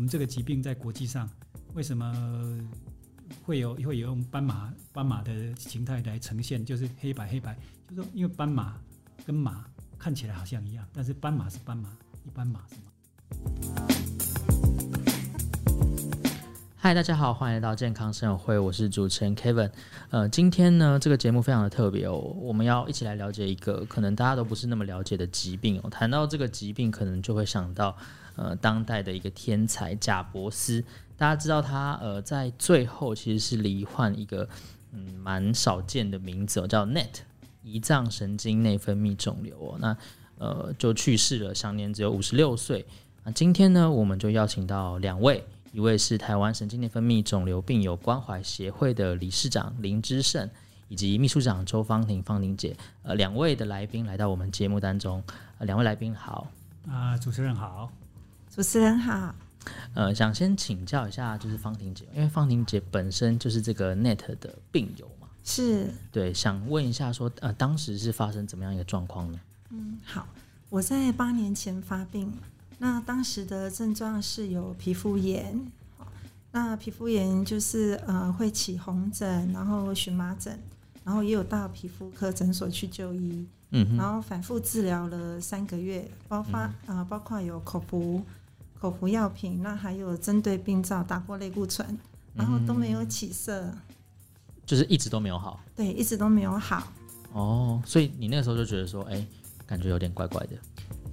[0.00, 1.28] 我们这个疾病在国际上
[1.74, 2.58] 为什么
[3.42, 7.54] 会有会有用斑马斑马的形态来呈现，就是黑白黑白，
[7.86, 8.80] 就是说因为斑马
[9.26, 9.66] 跟马
[9.98, 11.90] 看起来好像一样，但是斑马是斑马，
[12.24, 13.69] 一般马是马。
[16.82, 19.70] 嗨，大家好，欢迎来到健康生友会，我是主持人 Kevin。
[20.08, 25.90] 呃，今天呢，这个节目非常的特别哦，我们要一起来了解一个可能大家都不是那么了解的疾病哦。
[25.90, 27.94] 谈到这个疾病，可能就会想到
[28.34, 30.82] 呃，当代的一个天才贾伯斯。
[31.18, 34.48] 大家知道他呃，在最后其实是罹患一个
[34.92, 37.10] 嗯蛮少见的名字哦，叫 NET
[37.62, 39.76] 胰脏神经内分泌肿瘤哦。
[39.78, 39.94] 那
[40.38, 42.86] 呃，就去世了，享年只有五十六岁。
[43.22, 45.44] 那今天呢，我们就邀请到两位。
[45.72, 50.50] 一位是台湾神经内分泌肿瘤病友关怀协会的理事长林之胜，
[50.88, 55.22] 以及秘书长周芳婷芳婷姐，呃，两位的来宾来到我们节目当中。
[55.58, 56.50] 呃，两位来宾好，
[56.88, 57.90] 啊，主持人好，
[58.52, 59.32] 主持人好。
[59.94, 69.40] 呃，想先请教一下，就是芳婷姐，因为芳婷姐本身就是这个 NET 的病友嘛，是对，想问一下说，呃，当时是发生怎么样一个状况呢？
[69.68, 70.26] 嗯，好，
[70.68, 72.32] 我在八年前发病。
[72.82, 75.70] 那当时的症状是有皮肤炎，
[76.50, 80.58] 那皮肤炎就是呃会起红疹，然后荨麻疹，
[81.04, 88.24] 然后也有到皮肤科诊所去就医，嗯，然后反复治疗了三个月，包括啊、嗯呃、包括有口服
[88.80, 91.86] 口服药品，那还有针对病灶打过类固醇，
[92.34, 93.70] 然后都没有起色，
[94.64, 96.90] 就是一直都没有好，对，一直都没有好。
[97.34, 99.22] 哦，所以你那个时候就觉得说，哎，
[99.66, 100.56] 感觉有点怪怪的。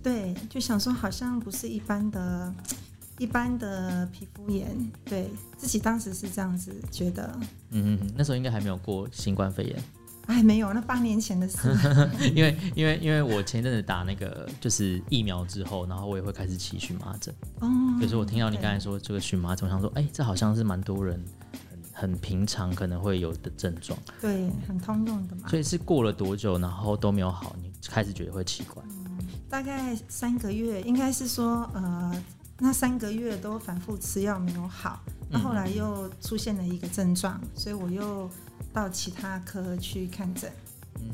[0.07, 2.53] 对，就想说好像不是一般的、
[3.17, 7.29] 一般的皮肤炎，对自己当时是这样子觉得。
[7.71, 9.83] 嗯嗯，那时候应该还没有过新冠肺炎。
[10.27, 11.57] 哎，没有，那八年前的事。
[12.33, 17.35] 因为因为因为我前一阵子打那个就是疫苗之后，然后我也会开始起荨麻疹。
[17.59, 17.69] 哦。
[17.99, 21.21] 可是我听到你刚才说这个荨麻疹，我想说，哎，这好像是蛮多人
[21.93, 23.97] 很很平常可能会有的症状。
[24.21, 25.49] 对，很通用的嘛。
[25.49, 28.81] 所以是过了多久，然后都没有好，你开始觉得会奇怪？
[29.49, 32.23] 大概三个月，应该是说，呃，
[32.59, 34.99] 那三个月都反复吃药没有好，
[35.29, 38.29] 那后来又出现了一个症状，所以我又
[38.73, 40.51] 到其他科去看诊。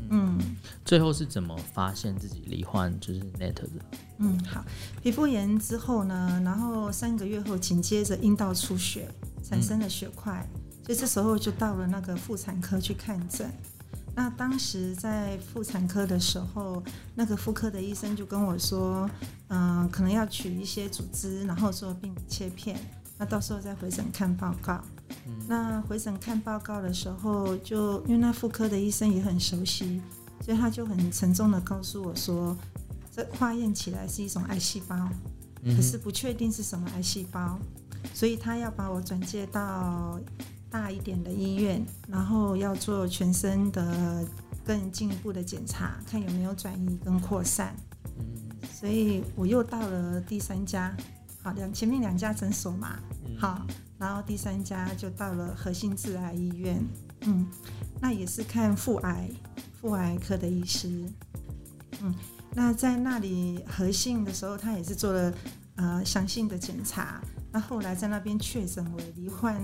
[0.10, 0.40] 嗯，
[0.86, 3.70] 最后是怎么发现自己罹患就是 NET 的？
[4.18, 4.64] 嗯，好，
[5.02, 9.10] 皮肤炎之后呢，然后三个月后紧接着阴道出血，
[9.44, 13.52] 产生了血块，嗯，所以这时候就到了那个妇产科去看诊。
[14.16, 16.84] 那当时在妇产科的时候，
[17.16, 19.10] 那个妇科的医生就跟我说，
[19.48, 22.80] 嗯、呃，可能要取一些组织，然后做病理切片，
[23.18, 24.80] 那到时候再回诊看报告。
[25.26, 30.00] 嗯、那回诊看报告的时候，就因为那妇科的医生也很熟悉，
[30.42, 32.56] 所以他就很沉重的告诉我说，
[33.12, 35.10] 这化验起来是一种癌细胞，
[35.64, 37.58] 可是不确定是什么癌细胞，
[38.14, 40.20] 所以他要把我转介到。
[40.74, 44.26] 大一点的医院，然后要做全身的
[44.66, 47.76] 更进一步的检查，看有没有转移跟扩散。
[48.18, 50.92] 嗯，所以我又到了第三家，
[51.44, 52.98] 好，两前面两家诊所嘛，
[53.38, 53.68] 好，
[54.00, 56.84] 然后第三家就到了核心致癌医院，
[57.22, 57.46] 嗯，
[58.02, 59.30] 那也是看妇癌，
[59.80, 61.06] 妇癌科的医师，
[62.02, 62.16] 嗯，
[62.56, 65.34] 那在那里核心的时候，他也是做了
[65.76, 67.22] 呃详细的检查。
[67.54, 69.62] 那后来在那边确诊为罹患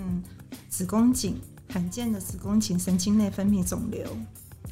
[0.70, 4.08] 子宫颈罕见的子宫颈神经内分泌肿瘤，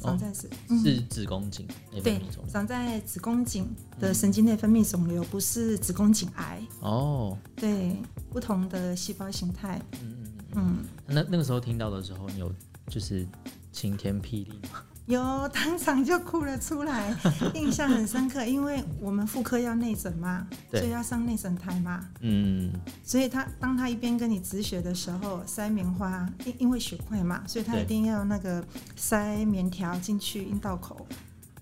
[0.00, 3.68] 长在是、哦、是子宫颈内分泌肿瘤，对，长在子宫颈
[3.98, 7.36] 的神经内分泌肿瘤，不是子宫颈癌哦。
[7.56, 7.96] 对，
[8.30, 9.82] 不同的细胞形态。
[10.00, 10.78] 嗯嗯嗯。
[11.06, 12.54] 那那个时候听到的时候，你有
[12.86, 13.26] 就是
[13.72, 14.80] 晴天霹雳吗？
[15.08, 17.16] 有，当场就哭了出来，
[17.54, 22.70] 印象很深刻，因为我们妇科要内诊嘛，所以要上内诊台嘛，嗯，
[23.02, 28.62] 所以他当他一边跟你止血的时候，塞棉花，因因为血块嘛，所以他一定要那个
[28.96, 31.06] 塞棉条进去阴道口，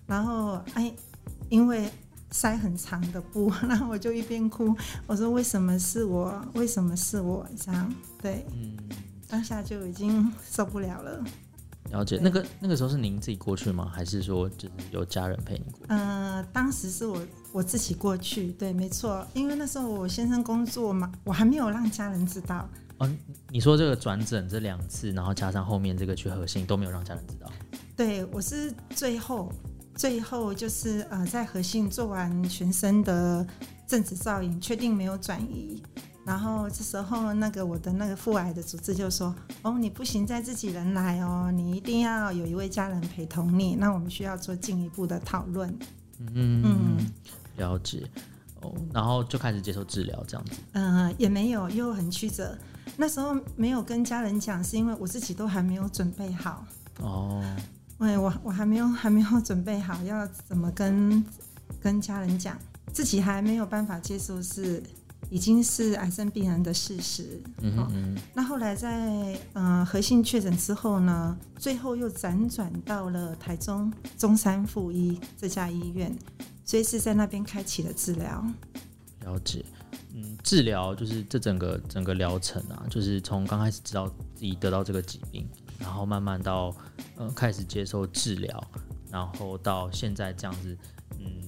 [0.05, 0.91] 然后哎，
[1.47, 1.89] 因为
[2.31, 4.75] 塞很长的布，然后我就一边哭，
[5.05, 6.45] 我说为什么是我？
[6.53, 7.47] 为什么是我？
[7.57, 8.77] 这样对，嗯，
[9.29, 11.23] 当下就已经受不了了。
[11.91, 13.91] 了解，那个那个时候是您自己过去吗？
[13.93, 15.85] 还是说就是有家人陪你过去？
[15.87, 22.67] 呃，当时是我我自己过去，对，没错，因为那时候我先生工作嘛，我还没有让家人知道。
[22.99, 23.09] 哦，
[23.49, 27.51] 你说这个转诊这两次，然后加上后面这个去核心都没有让家人知道？
[27.95, 29.51] 对，我是最后
[29.95, 33.45] 最后就是呃在核心做完全身的
[33.87, 35.81] 正子造影，确定没有转移。
[36.27, 39.33] 然后这时候，那个我的那个父癌的主治就说
[39.63, 43.75] ：“哦，你不行再自己人来哦，你一定要有一位家人陪同你。
[43.75, 45.73] 那我们需要做进一步的讨论。”
[46.19, 46.97] 嗯嗯，
[47.55, 48.05] 了解。
[48.61, 50.51] 哦，然后就开始接受治疗这样子。
[50.73, 52.57] 嗯、呃，也没有，又很曲折。
[52.97, 56.65] 那时候没有跟家人讲，是因为我自己都还没有准备好。
[56.99, 57.41] 哦，
[57.99, 61.23] 对，我我还没有还没有准备好要怎么跟
[61.81, 62.57] 跟家人讲，
[62.91, 64.83] 自己还没有办法接受是
[65.29, 67.41] 已经是癌症病人的事实。
[67.61, 68.17] 嗯哼嗯。
[68.33, 76.17] 那后来在呃核心确诊之后呢，最后又辗转到了台中中山附一这家医院，
[76.63, 78.45] 所以是在那边开启了治疗。
[79.21, 79.65] 了解。
[80.13, 85.47] 嗯，治疗就是这整个整个疗程啊，就是从刚开始知道自己得到这个疾病，
[85.77, 86.75] 然后慢慢到
[87.17, 88.67] 呃开始接受治疗，
[89.11, 90.75] 然后到现在这样子，
[91.19, 91.43] 嗯，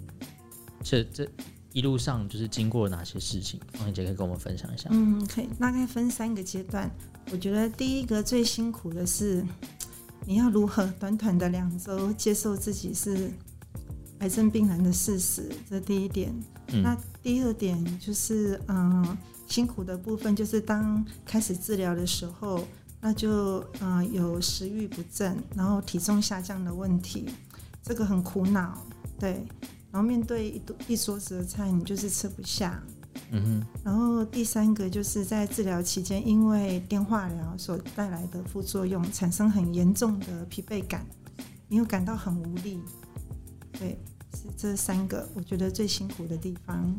[0.84, 1.28] 这这
[1.72, 3.60] 一路上就是经过哪些事情？
[3.74, 4.90] 芳婷姐可以跟我们分享一下。
[4.92, 6.90] 嗯，可以，大概分三个阶段。
[7.32, 9.46] 我觉得第一个最辛苦的是，
[10.26, 13.32] 你要如何短短的两周接受自己是
[14.20, 16.34] 癌症病人的事实，这第一点。
[16.70, 19.18] 嗯、那第二点就是，嗯，
[19.48, 22.66] 辛苦的部分就是当开始治疗的时候，
[23.00, 27.28] 那就嗯有食欲不振，然后体重下降的问题，
[27.84, 28.84] 这个很苦恼，
[29.20, 29.46] 对。
[29.92, 32.82] 然后面对一一桌子的菜，你就是吃不下。
[33.32, 33.68] 嗯哼。
[33.84, 41.06] 然后第三个就是在治疗期间，因为电化疗所带来的副作用，产生很严重的疲惫感，
[41.68, 42.80] 你又感到很无力，
[43.74, 43.98] 对。
[44.32, 46.96] 是这三个，我觉得最辛苦的地方。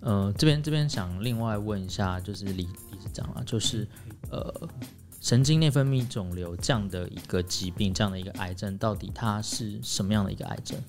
[0.00, 3.86] 呃，这边这边想另外问一下，就是李理事长啊，就是
[4.30, 4.68] 呃，
[5.20, 10.80] 神经内分泌肿瘤这样的一个疾病，这样的一个癌症，到底它是什么样的一个癌症？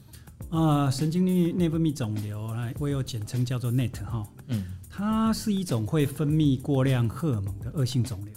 [0.49, 8.33] 啊、呃，神经内内分泌肿瘤，我有简称叫做 NET 哈，嗯，它是一种会分泌过量荷尔蒙的恶性肿瘤，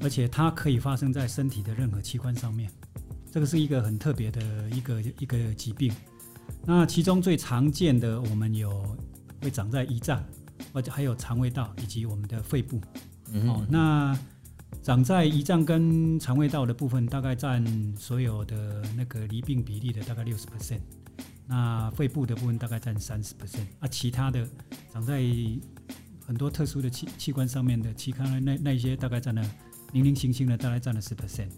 [0.00, 2.70] 而且它可以发生在身体的任何器官上面。
[3.30, 5.92] 这个是一个很特别的一个一个疾病，
[6.64, 8.84] 那其中最常见的，我们有
[9.40, 10.20] 会长在胰脏，
[10.72, 12.80] 或者还有肠胃道以及我们的肺部。
[13.30, 14.18] 嗯、哦，那
[14.82, 17.64] 长在胰脏跟肠胃道的部分，大概占
[17.96, 20.80] 所有的那个离病比例的大概六十 percent。
[21.50, 24.48] 那肺部的部分大概占三十 percent，啊，其他的
[24.92, 25.20] 长在
[26.24, 29.42] 很多特殊的器器官上面的其他的那那一些大概占了
[29.92, 31.50] 零零星星的大概占了十 percent。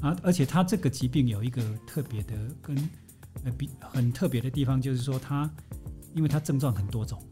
[0.00, 2.74] 啊，而且它这个疾病有一个特别的跟
[3.44, 5.50] 呃比很特别的地方，就是说它
[6.14, 7.22] 因为它症状很多种，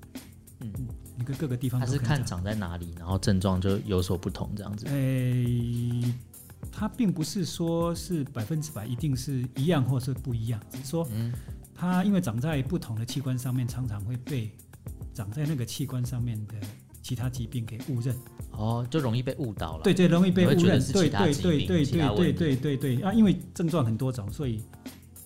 [0.61, 0.71] 嗯，
[1.17, 4.87] 你跟各个地方它是看长在哪里，然后症状就有所不同这样子。
[4.89, 6.03] 诶，
[6.73, 11.07] 它并不是说是百分之百一定是一样或是不一样，只是说
[11.75, 14.51] 它因为长在不同的器官上面，常常会被
[15.13, 16.55] 长在那个器官上面的
[17.03, 18.17] 其他疾病给误认。
[18.53, 19.83] 哦，就容易被误导了。
[19.83, 20.81] 对对，容易被误认。
[20.93, 23.13] 对对对对对对对对对啊！
[23.13, 24.63] 因为症状很多种，所以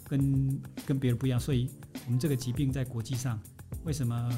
[0.05, 1.39] 跟跟别人不一样。
[1.39, 1.69] 所以
[2.07, 3.39] 我们这个疾病在国际上
[3.85, 4.31] 为什么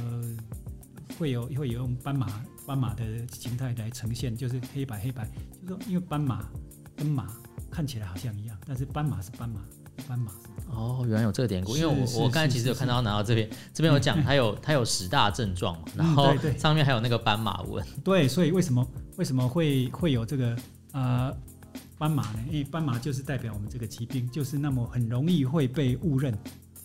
[1.16, 2.26] 会有会有用斑马
[2.66, 4.36] 斑马的形态来呈现？
[4.36, 5.30] 就是黑白黑白，
[5.62, 6.48] 就是说因为斑马
[7.00, 7.26] 跟马
[7.70, 9.62] 看起来好像一样，但是斑马是斑马，
[10.06, 10.68] 斑马是。
[10.70, 17.82] 哦，原来有这个典故，因为我我刚才其实有看到拿到这边， 这边有讲它有它有十大症状嘛，然后上面还有那个斑马纹。
[18.04, 18.86] 对，所以为什么
[19.16, 20.54] 为什么会会有这个
[20.92, 21.34] 呃
[21.96, 22.40] 斑马呢？
[22.48, 26.36] 因为斑马就是代表我们这个疾病就是那么很容易会被误认，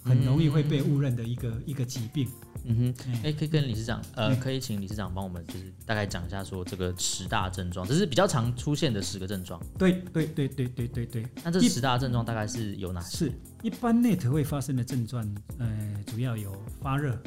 [0.05, 2.29] 很容易会被误认的一个一个疾病。
[2.67, 9.61] 嗯哼，哎、欸，可以跟理事长，呃，可以请理事长帮我们，就是大概讲一下说这个十大症状，这是比较常出现的十个症状。
[9.77, 11.27] 对对对对对对对。
[11.43, 13.17] 那这十大症状大概是有哪些？
[13.17, 15.23] 是一般 NET 会发生的症状，
[15.59, 16.51] 呃，主要有
[16.81, 17.21] 发热、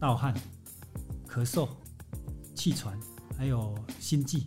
[0.00, 0.34] 盗汗、
[1.28, 1.68] 咳嗽、
[2.52, 2.98] 气喘，
[3.36, 4.44] 还有心悸，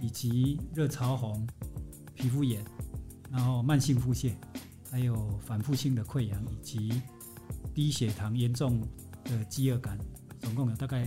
[0.00, 1.46] 以及热潮红、
[2.14, 2.64] 皮肤炎，
[3.30, 4.32] 然后慢性腹泻，
[4.90, 7.02] 还有反复性的溃疡，以及
[7.74, 8.80] 低血糖严重。
[9.28, 9.98] 的饥饿感，
[10.40, 11.04] 总共有大概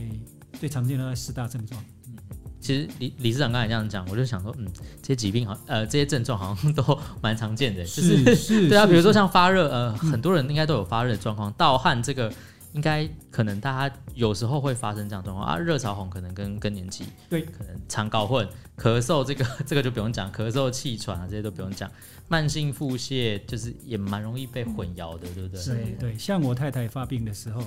[0.59, 1.81] 最常见的四大症状。
[2.07, 2.17] 嗯，
[2.59, 4.67] 其实李理事长刚才这样讲，我就想说，嗯，
[5.01, 12.29] 这些疾病好，呃，这些症状好像都蛮常见的，就是，是 对啊，比如说像发热，呃，很多人应该都有发热的状况，盗汗这个
[12.73, 18.47] 应该可能大家有时候会发生这样状况啊，热潮红可能跟更年期对，可能常搞混，
[18.77, 21.89] 咳嗽这个 这个就不用讲，咳嗽、气喘啊这些都不用讲，
[22.27, 25.63] 慢性腹泻就是也蛮容易被混淆的，对不对？
[25.63, 25.95] 对。
[25.99, 27.63] 对，像我太太发病的时候。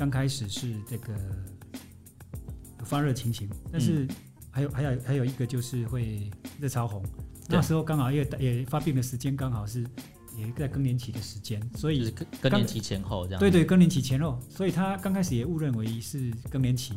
[0.00, 1.12] 刚开始是这个
[2.78, 4.06] 有发热情形，但是
[4.48, 7.02] 还有还有还有一个就是会热潮红，
[7.48, 9.84] 那时候刚好也也发病的时间刚好是
[10.38, 13.40] 也在更年期的时间，所以更更年期前后这样。
[13.40, 16.94] 对对，更年期前后，所以他刚开始也误认为是更年期，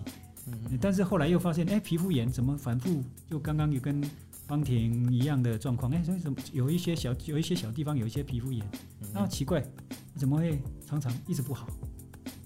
[0.47, 3.03] 嗯，但是后来又发现，哎，皮肤炎怎么反复？
[3.29, 4.01] 就刚刚有跟
[4.47, 8.65] 芳婷一样的状况，哎，所以怎么有一些小有一些小地方有一些皮肤炎，
[9.13, 9.63] 那奇怪，
[10.15, 11.67] 怎么会常常一直不好？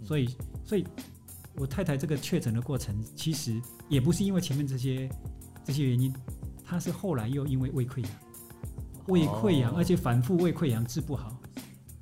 [0.04, 0.30] 所以
[0.64, 0.86] 所以
[1.56, 3.60] 我太太这个确诊的过程，其实
[3.90, 5.10] 也不是因为前面这些
[5.64, 6.14] 这些原因，
[6.64, 8.12] 她是后来又因为胃溃疡，
[9.08, 11.38] 胃溃疡，而且反复胃溃疡治不好，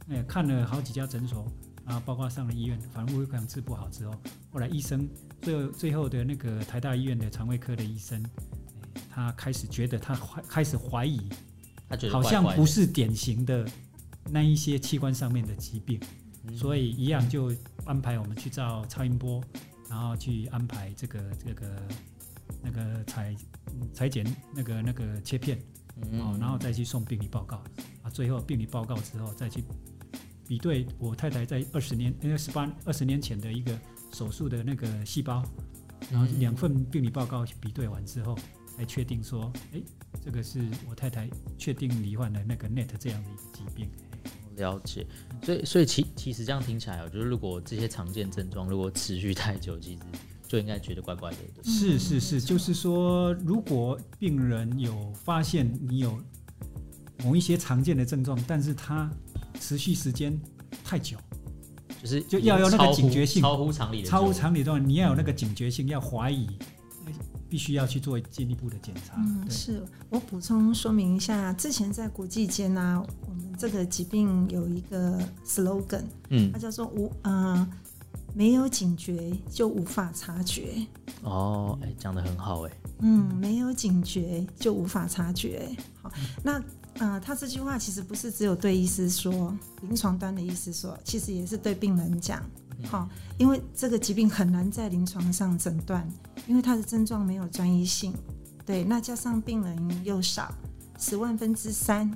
[0.10, 1.46] 哎，看了好几家诊所。
[1.86, 4.16] 啊，包括上了医院，反正胃溃疡治不好之后，
[4.52, 5.06] 后来医生
[5.42, 8.24] 最后最后的那个台大医院的肠胃科的医生，
[9.10, 11.20] 他开始觉得他怀开始怀疑，
[11.90, 13.68] 他觉得好像不是典型的
[14.30, 16.00] 那一些器官上面的疾病，
[16.46, 19.44] 嗯、所以一样就安排我们去照超音波，
[19.90, 21.66] 然后去安排这个这个
[22.62, 23.36] 那个裁
[23.94, 25.60] 裁剪那个那个切片，
[26.02, 27.64] 嗯，然后再去送病理报告，
[28.02, 29.64] 啊，最后病理报告之后再去。
[30.46, 33.80] 比对我太太在二十年，因为十八二十年前的一个
[34.12, 35.42] 手术的那个细胞，
[36.12, 38.38] 然后两份病理报告比对完之后，
[38.76, 39.82] 才确定说，哎，
[40.22, 40.60] 这个是
[40.90, 43.90] 我太太确定罹患的那个 NET 这样的一个疾病。
[44.58, 45.08] 了解，
[45.42, 50.02] 所以所以其其实这样听起来，我觉得如果这些常见症状如果持续太久，其实
[50.54, 51.38] 就应该觉得怪怪的。
[51.64, 56.16] 是是是，就是说，如果病人有发现你有
[57.24, 59.10] 某一些常见的症状，但是他
[59.60, 60.40] 持续时间
[60.84, 61.18] 太久，
[62.00, 66.48] 就是就要有那个警觉性，超乎常理的，超乎常理的，你要有那个警觉性，要怀疑，
[67.50, 69.16] 必须要去做进一步的检查。
[69.18, 77.68] 嗯，是我补充说明一下，之前在国际间呢，我们这个疾病有一个 slogan，嗯，它叫做无呃
[78.34, 80.86] 没有警觉就无法察觉。
[81.24, 85.70] 哦，哎，讲得很好，哎，嗯，没有警觉就无法察觉。
[86.02, 86.12] 好，
[86.44, 86.62] 那。
[87.00, 92.40] 呃，他这句话其实不是只有对医师说，临床端的医师说，其实也是对病人讲。
[92.86, 93.10] 好，
[93.40, 96.08] 因为这个疾病很难在临床上诊断，
[96.46, 98.14] 因为它的症状没有专一性。
[98.64, 100.54] 对，那加上病人又少，
[101.00, 102.08] 十万分之三。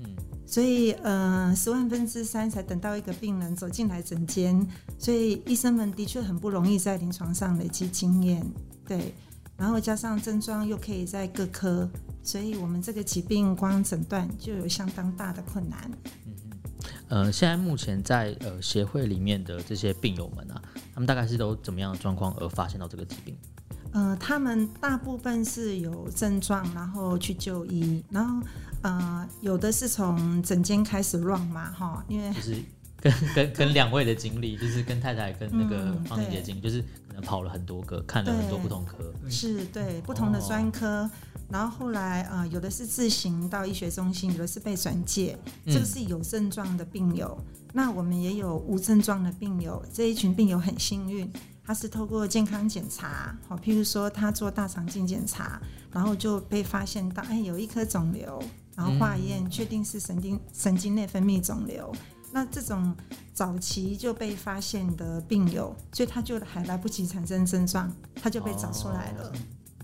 [0.00, 4.66] 嗯，所以呃，十万分之三才等到一个病人走进来诊间，
[4.98, 8.46] 所以医生们的确很不容易在临床上累积经验。
[8.86, 9.12] 对，
[9.56, 11.88] 然后加上症状又可以在各科。
[12.22, 15.88] 所以，我们这个疾病光诊断就有相当大的困难。
[16.24, 16.32] 嗯
[17.08, 20.60] 呃，现在目前在呃协会里面的这些病友们啊，
[20.92, 23.36] 他们大概是都怎么样的状况而发现到这个疾病？
[23.96, 28.46] 呃，他们大部分是有症状，然后去就医，然后
[28.82, 32.56] 呃，有的是从诊间开始 run 嘛，哈，因为就是
[33.00, 40.86] 跟跟跟两位的经历，就是跟太太跟那个方姐姐经历，嗯、就是可能跑了很多个，看了很多不同科，是对不同的专科。
[40.86, 41.10] 哦
[41.48, 47.38] 然后后来啊、呃，有的是自行到医学中心，有的是被转介，这个是有症状的病友。
[47.40, 51.32] 嗯、那我们也有无症状的病友，这一群病友很幸运，
[51.66, 58.40] 他是透过健康检查，好，譬如说他做大肠镜检查，然后就被发现到，哎，有一颗肿瘤，
[58.76, 61.92] 然后化验、嗯、确定是神经神经内分泌肿瘤。
[62.32, 62.94] 那这种
[63.32, 69.28] 早期就被发现的病友，所以他就还来不及产生症状，他就被找出来了。
[69.28, 69.32] 哦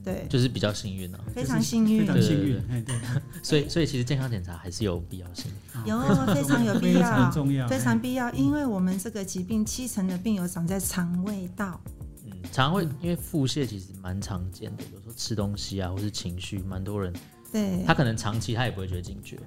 [0.05, 2.61] 对，就是比较幸运啊，非常幸运，非常幸运。
[2.67, 2.97] 对，对，
[3.43, 5.51] 所以所以其实健康检查还是有必要性，
[5.85, 6.01] 有
[6.35, 8.31] 非常有必要，非常重要，非常必要。
[8.33, 11.81] 因为我们这个疾病七成的病友长在肠胃道，
[12.25, 17.13] 嗯，肠胃因为腹泻其实蛮常见的，有时候吃东西啊，或是情绪，蛮多人，
[17.53, 19.39] 对，他可能长期他也不会觉得警觉，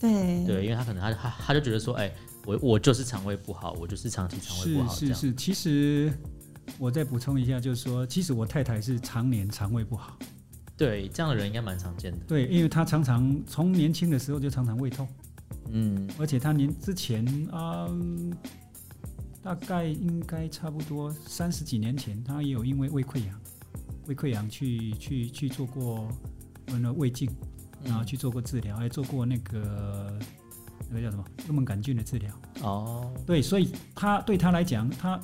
[0.00, 0.44] 对。
[0.46, 2.12] 对，因为他可能他他他就觉得说，哎，
[2.46, 6.12] 我我就是肠胃不好，我就是长期肠胃不好，是是是，其实。
[6.78, 10.18] 我再补充一下，就是说，其实我太太是常年肠胃不好。
[10.76, 12.18] 对，这样的人应该蛮常见的。
[12.26, 15.06] 对，因为她常常从年轻的时候就常常胃痛。
[15.70, 18.30] 嗯，而且她年之前啊、呃，
[19.40, 23.40] 大概应该差不多三十几年前，她也有因为胃溃疡，
[24.06, 26.08] 胃溃疡去去去做过
[26.66, 27.30] 那胃镜，
[27.84, 30.18] 然后去做过治疗，还做过那个
[30.90, 32.34] 那个叫什么幽门杆菌的治疗。
[32.62, 35.20] 哦，对，所以她对她来讲，她。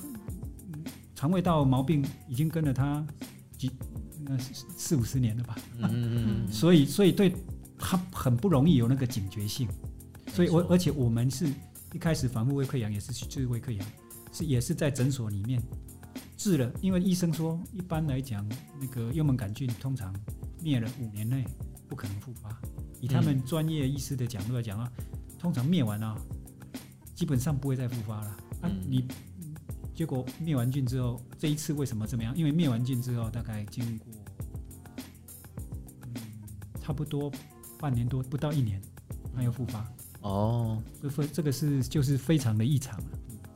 [1.21, 3.05] 肠胃道毛病已经跟了他
[3.55, 3.71] 几
[4.75, 7.35] 四五十年了吧，嗯嗯，所以所以对
[7.77, 9.69] 他很不容易有那个警觉性，
[10.33, 11.45] 所以我而且我们是
[11.93, 13.87] 一开始反复胃溃疡也是去治胃溃疡，
[14.33, 15.61] 是也是在诊所里面
[16.35, 18.43] 治了，因为医生说一般来讲
[18.79, 20.11] 那个幽门杆菌通常
[20.59, 21.45] 灭了五年内
[21.87, 22.49] 不可能复发，
[22.99, 24.91] 以他们专业医师的角度来讲啊，
[25.37, 26.17] 通常灭完啊
[27.13, 28.37] 基本上不会再复发了。
[28.61, 29.07] 啊你。
[30.01, 32.35] 结果灭完菌之后，这一次为什么这么样？
[32.35, 34.07] 因为灭完菌之后，大概经过
[36.01, 36.13] 嗯
[36.81, 37.31] 差不多
[37.77, 38.81] 半年多，不到一年，
[39.35, 39.87] 它又复发。
[40.21, 43.05] 哦，这非这个是就是非常的异常了。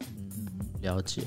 [0.01, 0.47] 嗯，
[0.81, 1.23] 了解。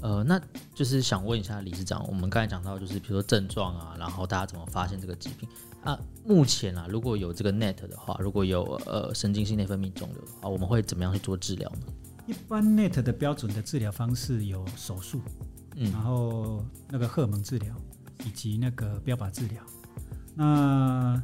[0.00, 0.40] 呃，那
[0.74, 5.46] 就是想问一下理事长，我们刚才讲到就是比如说症状啊，然后大家怎么发现这个疾病
[5.82, 6.00] 啊？
[6.24, 11.86] 目前啊，如果有这个 NET 的话，如果有呃神经性内分泌肿瘤的话，我们会怎么样去做治疗呢？
[12.26, 15.20] 一般 NET 的标准的治疗方式有手术，
[15.76, 17.74] 嗯，然后那个荷尔蒙治疗
[18.24, 19.62] 以及那个标靶治疗。
[20.34, 21.22] 那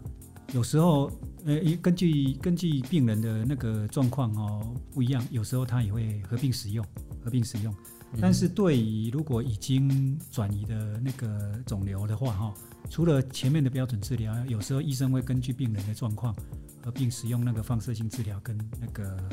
[0.53, 1.11] 有时候，
[1.47, 6.85] 呃，根据根据病人的那个状况哦不一样，有时候他也会合并使用，
[7.25, 7.75] 合并使用。
[8.21, 12.55] 但是对于如果已经转移的那个肿瘤的话，哈，
[12.91, 16.35] 除了前面的标准治疗，有时候医生会根据病人的状况
[16.83, 19.29] 合并使用那个放射性治疗跟那个。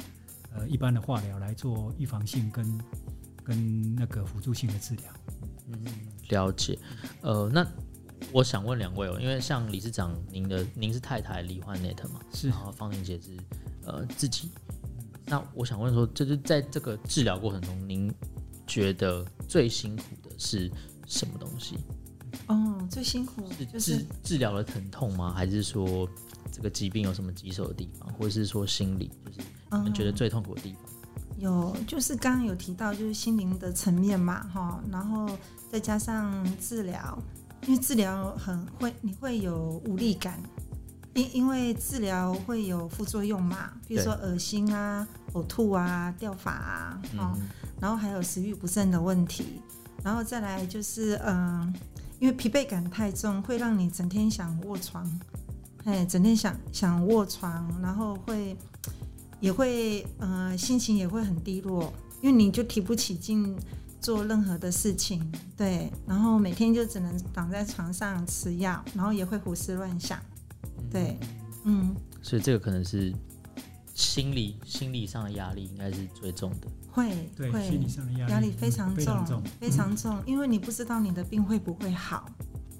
[0.57, 2.81] 呃，一般的化疗来做预防性跟
[3.43, 5.05] 跟那个辅助性的治疗。
[5.67, 5.85] 嗯，
[6.29, 6.77] 了解。
[7.21, 7.65] 呃，那
[8.31, 12.19] 我想问两位哦，因为像理事长，您的您是太太罹患 NET 嘛？
[12.33, 12.49] 是。
[12.49, 13.37] 然后方婷姐是
[13.85, 14.51] 呃自己。
[15.25, 18.13] 那我想问说，就是在这个治疗过程中，您
[18.65, 20.71] 觉得最辛苦的是
[21.05, 21.77] 什么东西？
[22.47, 25.33] 哦，最辛苦就是治治疗的疼痛吗？
[25.33, 26.07] 还是说
[26.57, 29.47] 这个疾病有什么棘手的地方，或者是说心理就是？
[29.73, 30.81] 你们觉得最痛苦的地方？
[30.85, 35.29] 嗯、有，就是刚刚有提到，就是心灵的层面嘛，哈，然后
[35.71, 37.21] 再加上治疗，
[37.67, 40.41] 因为治疗很会，你会有无力感，
[41.13, 47.47] 因因为治疗会有副作用嘛，比如说恶心啊、呕吐啊、掉发啊，哈、嗯，
[47.79, 49.61] 然后还有食欲不振的问题，
[50.03, 51.71] 然后再来就是，嗯，
[52.17, 55.07] 因为疲惫感太重，会让你整天想卧床，
[55.87, 58.55] 哎，整天想想卧床，然后会。
[59.39, 63.55] 也会，呃，心情也会很低落，因为你就提不起劲
[64.01, 70.19] 做任何的事情，对，然后每天就只能躺在床上吃药，然后也会胡思乱想，
[70.91, 71.19] 对，
[71.65, 73.13] 嗯，所以这个可能是
[73.93, 82.27] 心理心理上的压力应该是最重的，会，对，会心理上的压力压力非常重，非常重，非常重，因为你不知道你的病会不会好，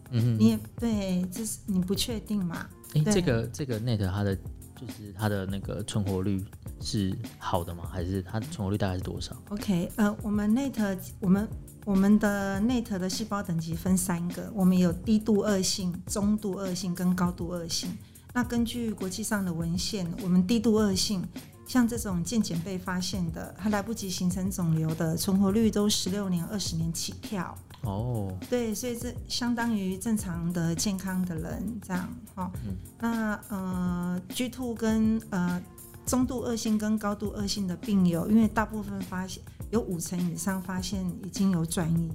[0.10, 4.38] 嗯，你也对，就是你不确定嘛，哎，这个这个 NET 它的。
[4.80, 6.46] 就是它的那个存活率
[6.80, 7.90] 是好的吗？
[7.92, 11.50] 还是它存活率大概是多少？OK，呃，我们 NET 我们
[11.84, 17.90] 我们的 NET 的细胞等级分三个，我们有低度恶性、中度恶性跟高度恶性。
[18.36, 21.28] 那根据国际上的文献，我们低度恶性，
[21.66, 27.58] 像这种渐渐被发现的，还来不及形成肿瘤的，存活率都十六年、二十年起跳。
[27.82, 32.52] 哦，对，所以这相当于正常的健康的人这样哈。
[32.66, 35.62] 嗯、那呃，G two 跟呃
[36.06, 42.10] 中度恶性跟高度恶性的病友，因为大部分发现有五成以上发现已经有转移，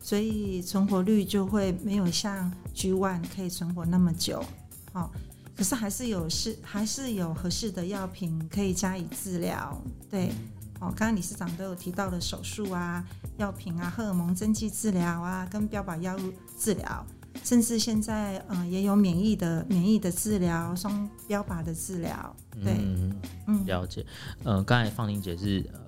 [0.00, 4.42] 所以存活率就会没有像 G one 可以存活那么久。
[4.92, 5.12] 好，
[5.56, 9.82] 可是还是有是还是有合适的药品可以加以治疗。
[10.10, 10.32] 对。
[10.80, 13.02] 哦，刚刚理事长都有提到的手术啊、
[13.36, 17.06] 药品啊、荷尔蒙针剂治疗啊，跟标靶药物治疗，
[17.42, 22.36] 甚至现在嗯、呃、也有免疫的免疫的治疗、双标靶的治疗。
[22.62, 23.16] 对，嗯，
[23.48, 24.06] 嗯了解。
[24.44, 25.80] 呃，刚才芳玲姐是呃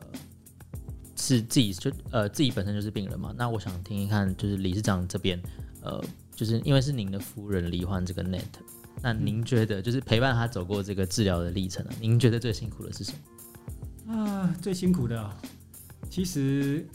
[1.17, 5.41] 是自己就呃自己本身就是病人嘛，那我想听一看，就是理事长这边
[5.83, 6.03] 呃，
[6.35, 8.43] 就是因为是您的夫人罹患这个 NET，
[9.01, 11.93] 那您觉得就是陪伴他走过这个治疗的历程呢？
[12.01, 13.13] 您觉得最辛苦的是什
[14.05, 14.15] 么？
[14.15, 15.31] 啊，最辛苦的，
[16.11, 16.87] 其实，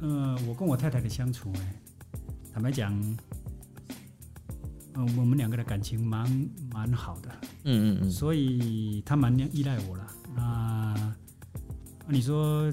[0.00, 1.82] 呃，我跟我太太的相处，哎，
[2.52, 3.16] 坦白讲，嗯、
[4.94, 7.30] 呃，我们两个的感情蛮蛮好的，
[7.64, 10.06] 嗯嗯嗯，所以她蛮依赖我了。
[10.36, 11.16] 那，
[12.06, 12.70] 你说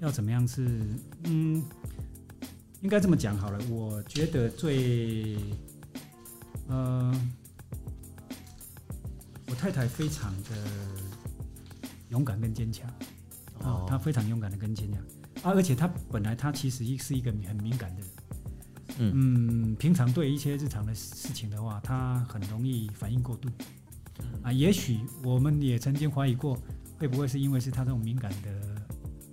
[0.00, 0.80] 要怎么样是，
[1.24, 1.62] 嗯，
[2.80, 3.58] 应该这么讲好了。
[3.68, 5.36] 我觉得最，
[6.68, 7.14] 呃，
[9.48, 10.50] 我太太非常的
[12.08, 12.90] 勇敢跟坚强。
[13.64, 15.02] 哦，她非常勇敢的跟前讲
[15.42, 18.10] 啊，而且他本来他其实是一个很敏感的人，
[18.98, 23.48] 嗯，嗯，平常对一些日常的事情的话，他很容易反应过度，
[24.42, 26.58] 啊，也许我们也曾经怀疑过，
[26.98, 28.82] 会不会是因为是他这种敏感的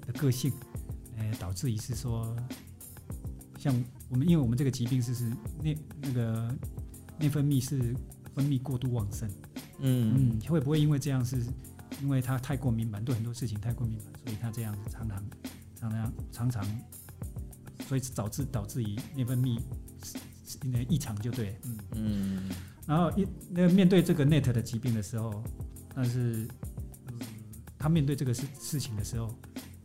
[0.07, 0.51] 的个性，
[1.17, 2.35] 呃，导致于是说，
[3.57, 3.73] 像
[4.09, 5.29] 我们，因为我们这个疾病是是
[5.61, 6.55] 内那个
[7.19, 7.93] 内分泌是
[8.33, 9.29] 分泌过度旺盛，
[9.79, 10.39] 嗯。
[10.39, 11.43] 嗯，会不会因为这样是？
[11.99, 15.17] 因为他太过敏感，对很多事情太过敏感，所以他这样子常常、
[15.79, 16.65] 常常、常常，
[17.87, 19.59] 所以导致导致于内分泌
[20.63, 22.49] 那异常就对，嗯嗯。
[22.85, 25.43] 然后一那面对这个 NET 的疾病的时候，
[25.93, 26.47] 但是，
[27.11, 27.19] 嗯，
[27.77, 29.33] 他面对这个事事情的时候，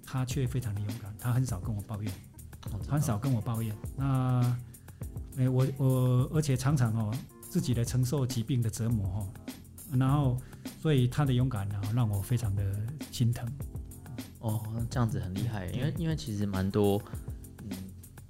[0.05, 2.13] 他却非常的勇敢，他很少跟我抱怨，
[2.89, 3.77] 很少跟我抱怨。
[3.97, 4.57] 那，
[5.37, 7.13] 哎，我我而且常常哦，
[7.51, 9.29] 自己来承受疾病的折磨哦。
[9.99, 10.41] 然后，
[10.81, 12.63] 所以他的勇敢呢，让我非常的
[13.11, 13.47] 心疼。
[14.43, 17.01] 哦，这样子很厉害，因为因为其实蛮多，
[17.71, 17.77] 嗯，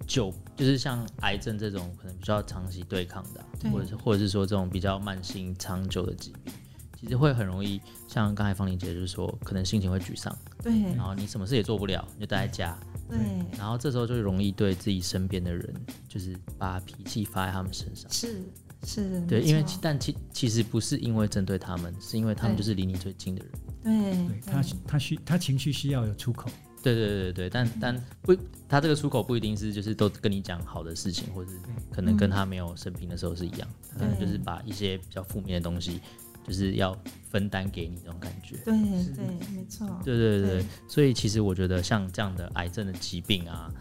[0.06, 3.70] 就就是像癌症这种可能比较长期对抗的，对。
[3.70, 6.52] 或者是或者是说这种比较慢性长久的疾病，
[7.00, 13.18] 其实会很容易像刚才方玲姐就是说，可能心情会沮丧，对，然后你什么事也做不了，你就待在家，对，
[13.56, 15.74] 然后这时候就容易对自己身边的人，
[16.08, 18.42] 就是把脾气发在他们身上，是
[18.84, 26.50] 是，对，因为但其其实不是因为针对他们，是因为他们就是离你最近的人，对，对他他需他情绪需要有出口，
[26.82, 28.34] 对对对对，但但不，
[28.68, 31.58] 他这个出口不一定是就是都跟你讲好的事情，或者是
[31.90, 36.00] 可能跟他没有生病的时候是一样，他可能就是把一些比较负面的东西，
[36.46, 36.96] 就是要
[37.30, 38.56] 分担给你这种感觉。
[38.64, 38.72] 对
[39.14, 39.88] 对，没错。
[40.04, 43.72] 对对对所以其实我觉得像这样的癌症的疾病啊，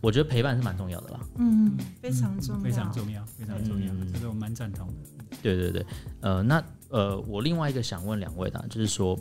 [0.00, 1.20] 我觉得陪伴是蛮重要的啦。
[1.36, 4.94] 嗯，非常重要，非常重要，非常重要，嗯这个我蛮赞同的。
[5.42, 5.84] 对对对，
[6.20, 9.18] 呃，那呃，我另外一个想问两位的，就是说，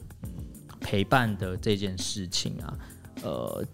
[0.80, 2.78] 陪伴的这件事情啊，
[3.24, 3.66] 呃，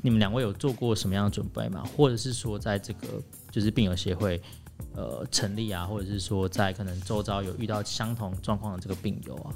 [0.00, 1.84] 你们两位有做过什么样的准备吗？
[1.96, 4.40] 或者是说，在这个就是病友协会
[4.94, 9.52] 呃成立啊，或者是说在可能周遭有遇到相同状况的这个病友啊，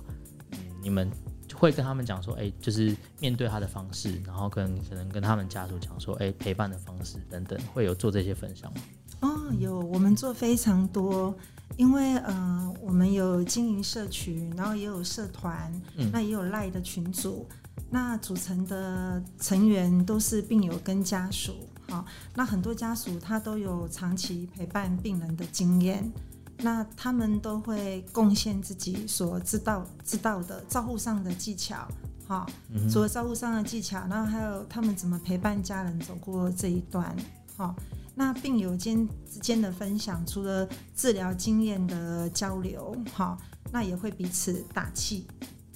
[0.53, 1.11] 嗯，你们
[1.55, 8.81] 会跟他们讲说，哎，就是面对他的方式，然后跟可能跟他们家属讲说，哎，陪伴的方式等等，会有做这些分享吗？
[9.21, 11.35] 哦，有，我们做非常多。
[11.77, 17.49] 因为呃，我们有经营社群，然后也有社团，嗯、那也有赖的群组，
[17.91, 21.55] 那组成的成员都是病友跟家属，
[21.89, 22.05] 好，
[22.35, 26.13] 那很多家属他都有长期陪伴病人的经验，
[26.59, 31.89] 那他们都会贡献自己所知道知道的照护上的技巧，
[32.27, 32.47] 好，
[32.91, 37.17] 除了照护上的技巧，然后还有他们怎么陪伴家人走过这一段，
[37.57, 37.75] 好。
[38.15, 43.39] 那病友间之间的分享，除了治疗经验的交流，好，
[43.71, 45.27] 那也会彼此打气，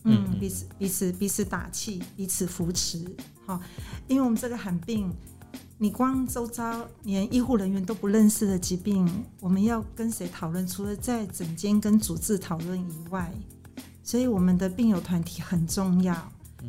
[0.04, 3.04] 嗯，彼此彼此彼此打气，彼此扶持，
[3.46, 3.60] 好，
[4.06, 5.10] 因为我们这个罕病，
[5.78, 9.08] 你光周遭连医护人员都不认识的疾病，
[9.40, 10.66] 我们要跟谁讨论？
[10.66, 13.32] 除了在诊间跟主治讨论以外，
[14.02, 16.14] 所以我们的病友团体很重要。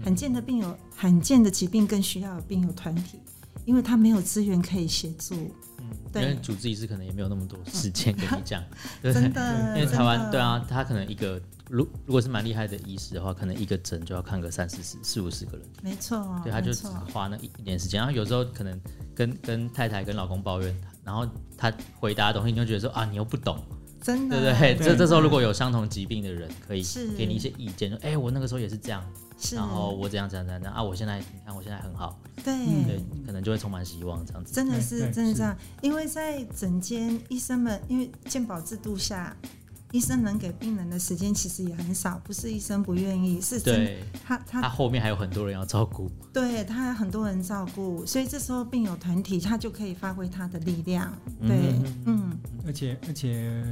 [0.03, 3.19] 罕见的病友，罕见的疾病更需要有病友团体。
[3.67, 5.35] 因为他没有资源可以协助，
[5.79, 8.63] 嗯，对，因为主治医师可能也没有那么多时间跟你讲，
[9.03, 18.79] 对真的，因为台湾的对啊，他可能一个如如果是蛮厉害的医师的话，可能一个诊就要看个三四十、四五十个人，没错，对，他就只花那一一点时间，然后有时候可能
[19.13, 21.27] 跟跟太太跟老公抱怨，然后
[21.57, 23.61] 他回答的东西，你就觉得说啊，你又不懂，
[24.01, 24.87] 真的，对不对？
[24.87, 29.03] 这这时候如果有相同疾病的人，可以是给你一些意见，说哎，我那个时候也是这样。
[29.39, 30.81] 是然后我怎样怎样怎样啊！
[30.81, 34.51] 我现在你看我现在很好，对，对，可能就会充满希望这样子。
[34.51, 39.37] 真的是真的这样，因为在整间医生们，因为健保制度下，
[39.91, 53.63] 医生能给病人的时间其实也很少，不是医生不愿意，是对他他他后面还有很多人要照顾，对他很多人照顾，所以这时候病友团体他就可以发挥他的力量，对，嗯，嗯而且而且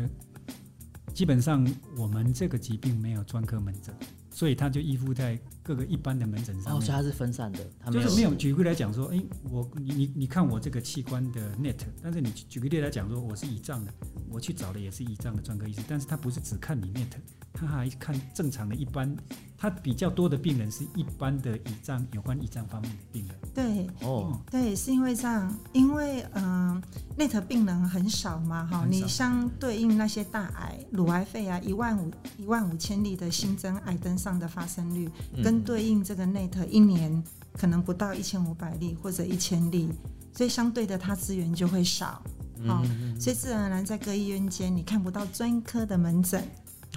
[1.11, 3.91] 基本上我们这个疾病没有专科门诊。
[4.31, 7.59] 所以他就依附在各个一般的门诊上面，哦，所以它是分散的，
[7.91, 8.31] 就是没有。
[8.35, 13.91] 举个例来讲说，哎、欸，我你你你看我这个器官的 net，但是你举个例来讲说，我是胰脏的，
[14.29, 17.07] 我去找的也是胰脏的专科医师，但是他不是只看你 net，
[17.51, 19.17] 他还看正常的一般，
[19.57, 23.35] 他比较多的病人是一般的胰脏有关胰脏方面的病人。
[23.55, 26.79] 对，哦，对，是因为这样，因为嗯
[27.17, 39.89] ，net 病人很少嘛，哈，你相对应那些大癌、乳癌、肺癌，一万五一万五千例的新增癌登上的发生率，嗯、跟对应这个 net 一年可能不到一千五百例或者一千例，
[40.33, 42.21] 所以相对的它资源就会少，
[42.65, 46.41] 哦、嗯，所以自然而然在各医院间你看不到专科的门诊，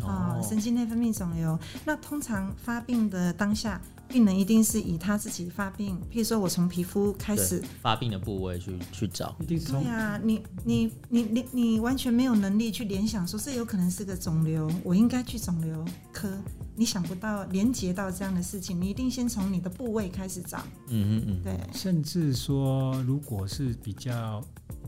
[0.03, 3.81] 啊、哦，神经内分泌肿瘤，那通常发病的当下。
[4.09, 16.29] 病人一定是以他自己发病，譬如说我从皮肤开始发病的部位去去找，一定是对啊，你你你你你完全没有能力去联想说这有可能是个肿瘤，我应该去肿瘤科，
[16.75, 24.42] 你想不到连接到这样的事情，你一定先从你的部位开始找，嗯嗯嗯，对，甚至说如果是比较，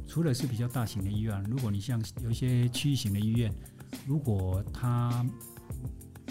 [0.08, 3.52] 除了是比较大型的医院，如果你像有一些区域型的医院，
[4.06, 5.24] 如果他。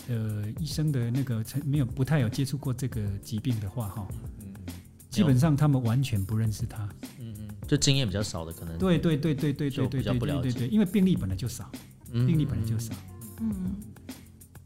[0.08, 4.08] 呃，医生的那个没有不太有接触过这个疾病的话，哈，
[4.40, 4.54] 嗯，
[5.10, 6.88] 基本上他们完全不认识他，
[7.20, 11.70] 嗯嗯，就经验比较少的可能，对对对对对对对对对对，因为病例本来就少，
[12.12, 12.94] 病例本来就少，
[13.40, 13.76] 嗯，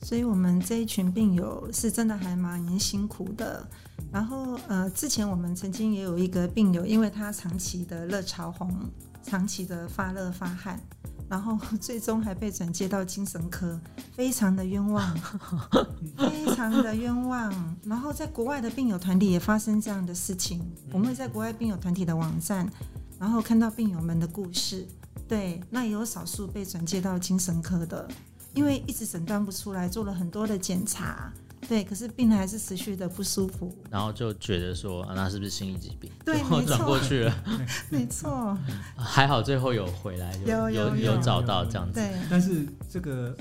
[0.01, 3.67] 所以我们这一群病友是真的还蛮辛苦的。
[4.11, 8.71] 然后呃，之前我们曾经也有一个病友，因为他长期的热潮红，
[9.23, 10.79] 长期的发热发汗。
[11.29, 13.79] 然后 最终还被转接到精神科，
[14.15, 15.15] 非常的冤枉，
[16.17, 17.75] 非常的冤枉。
[17.83, 22.69] 然后在国外的病友团体也发生这样的事情，我们会在国外病友团体的网站，
[23.19, 24.87] 然后看到病友们的故事。
[25.27, 28.07] 对，那也有少数被转接到精神科的，
[28.53, 31.31] 因为一直诊断不出来，做了很多的检查。
[31.67, 36.11] 对，可是病人还是持续的不舒服，然后就觉得说，啊、那是不是心理疾病？
[36.25, 37.43] 对，然后转过去了，
[37.89, 38.57] 没错。
[38.97, 41.93] 还好最后有回来， 有有有找到这样子。
[41.93, 43.35] 对，但是这个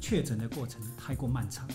[0.00, 1.68] 确诊的过程太过漫长，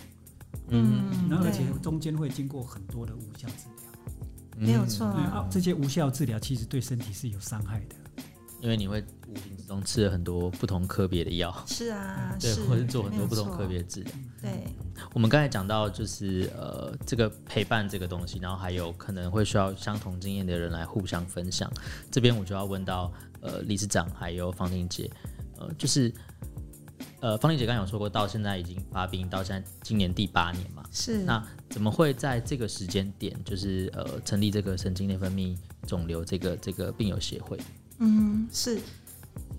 [0.69, 5.13] 嗯，然后而且中间会经过很多的无效治疗，没有错。
[5.49, 7.95] 这些无效治疗其实对身体是有伤害的，
[8.61, 14.51] 因为你会无形之中吃了很多不同科别的药，是啊， 对，是或者做很多不同科别的治疗，对。
[15.13, 21.71] 我们刚才讲到，就是呃，这个陪伴这个东西，然后还有可能会需要相同经验的人来互相分享。
[22.11, 25.09] 这边我就要问到呃，理事长还有方婷姐，
[25.57, 26.13] 呃，就是
[27.19, 31.23] 呃，方婷姐刚刚有说过，到现在已经发病，到现在今年第八年嘛，是。
[31.23, 37.57] 那怎么会在这个时间点，就是呃，成立这个神经内分泌肿瘤这个这个病友协会？
[37.99, 38.79] 嗯，是。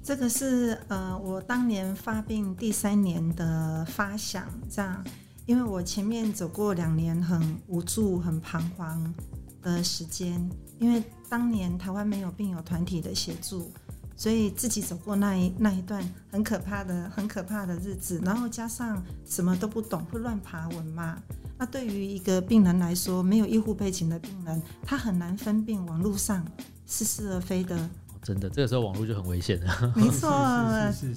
[0.05, 5.03] 这个是呃，我当年发病第三年的发想，这样。
[5.47, 9.15] 因为我前面走过两年很无助、很彷徨
[9.63, 10.47] 的时间，
[10.79, 13.73] 因为当年台湾没有病友团体的协助，
[14.15, 21.19] 所以自己走过那一那一段很可怕的、很可怕的日子，然后加上什么都不懂，会乱爬文嘛。
[21.57, 26.47] 那对于一个病人来说，没有医护背景的病人，他很难分辨网络上
[26.85, 27.89] 似是而非的。
[28.25, 29.93] 真的，这个时候网络就很危险了。
[29.95, 30.29] 没错，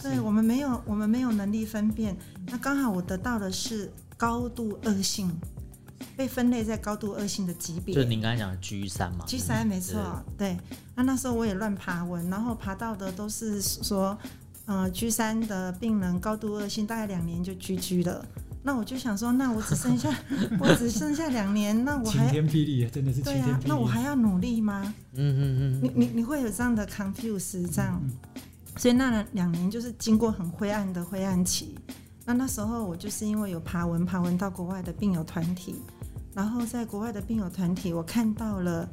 [0.04, 2.16] 对我们没有，我们没有能力分辨。
[2.48, 3.92] 那刚好我得到的是。
[4.20, 5.32] 高度恶性，
[6.16, 10.58] 被分类在高度恶性的级别，就您刚才讲的 G 三嘛？G 三没错，对。
[10.96, 14.18] 那那时候我也乱爬文，然后爬到的都是说，
[14.66, 18.26] 呃，G 三的病人高度恶性，大概两年就 GG 了。
[18.64, 20.10] 那我就想说，那我只剩下
[20.60, 23.52] 我只剩下两年，那我还晴天霹雳，真的是晴天霹雳。
[23.52, 24.94] 对啊，那我还要努力吗？
[25.14, 25.82] 嗯嗯嗯。
[25.84, 28.12] 你你你会有这样的 confuse 这样，嗯、
[28.76, 31.76] 所以那两年就是经过很灰暗的灰暗期。
[32.26, 35.76] 那那时候我就是因为有爬文，爬文到国外的病友团体，
[36.34, 38.90] 然后在国外的病友团体，我看到了，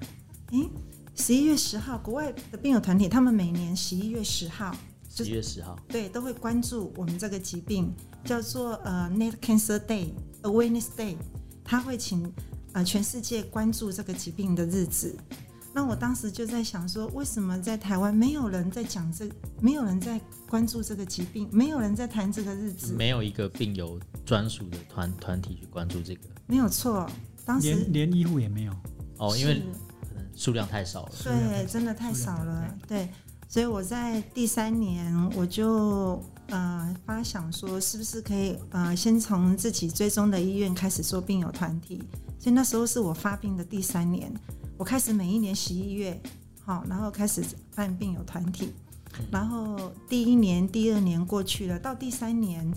[0.53, 0.71] 诶，
[1.17, 4.73] 十一月十号，国外的病友团体，他们每年十一月十号，
[5.11, 7.93] 十一月十号，对，都会关注我们这个疾病，
[8.25, 10.09] 叫做呃 Net Cancer Day
[10.43, 11.17] Awareness Day，
[11.63, 12.33] 他会请
[12.73, 15.15] 呃全世界关注这个疾病的日子。
[15.73, 19.29] 那我当时就在想说，为什么在台湾没有人在讲这，
[19.61, 27.11] 没有人在关注这个疾病，没有人在谈这个日子，没有一个病友专属的团团体去关注这个，没有错。
[27.45, 28.73] 当时连连医护也没有
[29.19, 29.61] 哦，因为
[30.09, 33.09] 可能数量太少了，对，真的太少了，对。
[33.49, 42.03] 所以我在第三年，我就呃发想说，是不是可以呃先从自己追踪的医院开始做病友团体。
[42.39, 44.33] 所以那时候是我发病的第三年。
[44.77, 46.21] 我开始每一年十一月，
[46.63, 47.43] 好，然后开始
[47.75, 48.73] 办病友团体，
[49.31, 52.69] 然后第一年、第二年过去了，到第三年，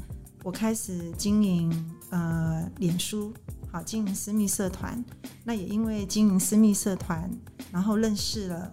[0.44, 3.34] 我开始经营呃脸书，
[3.72, 5.04] 好，经营私密社团。
[5.44, 7.30] 那也因为经营私密社团，
[7.72, 8.72] 然后认识了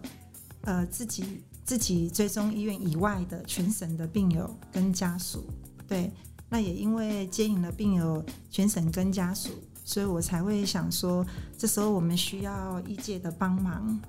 [0.61, 5.45] 呃自己自己追踪医院以外的全省的病友跟家属，
[5.89, 6.13] 对，
[6.49, 9.51] 那也因为接引了病友全省跟家属。
[9.87, 11.27] 所以我才会想说，
[11.59, 14.01] 这时候我们需要医界的帮忙，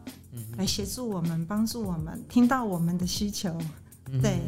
[0.55, 3.53] 来协助我们，帮助我们，听到我们的需求。
[4.21, 4.39] 对，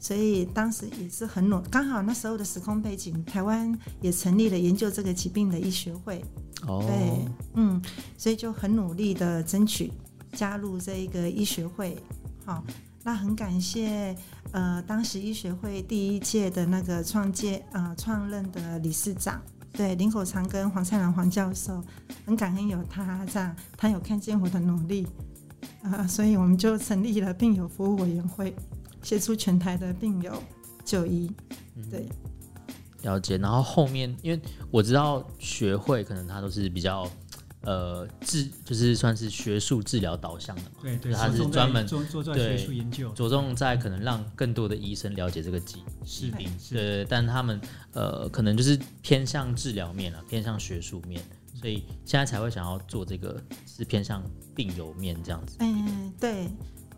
[0.00, 6.24] 所以当时也是很努，刚好那时候的时空背景，台湾也成立了研究这个疾病的医学会。
[6.66, 7.82] 哦，对，嗯，
[8.16, 9.92] 所以就很努力的争取
[10.32, 11.98] 加入这一个医学会。
[12.52, 12.62] 好，
[13.02, 14.14] 那很感谢，
[14.50, 19.40] 呃，当时医学会第一届的那个创建呃创任的理事长。
[19.72, 21.82] 对林口长跟黄灿兰黄教授，
[22.26, 25.06] 很感恩有他这样，他有看见我的努力，
[25.82, 28.54] 啊、呃，所以我们就成立了病友服务委员会，
[29.02, 30.42] 协助全台的病友
[30.84, 31.32] 就医。
[31.90, 32.06] 对，
[33.00, 33.38] 了解。
[33.38, 34.38] 然后后面，因为
[34.70, 37.08] 我知道学会可能他都是比较。
[37.64, 47.60] 呃，治就是算是学术治疗导向的嘛，对对，他是专门做做学术研究，着重在可能让更多的医生了解这个疾疾病，对，但他们
[47.92, 51.22] 呃可能就是偏向治疗面啊，偏向学术面，
[51.54, 54.20] 所以现在才会想要做这个是偏向
[54.56, 55.56] 病友面这样子。
[55.60, 56.50] 嗯，对，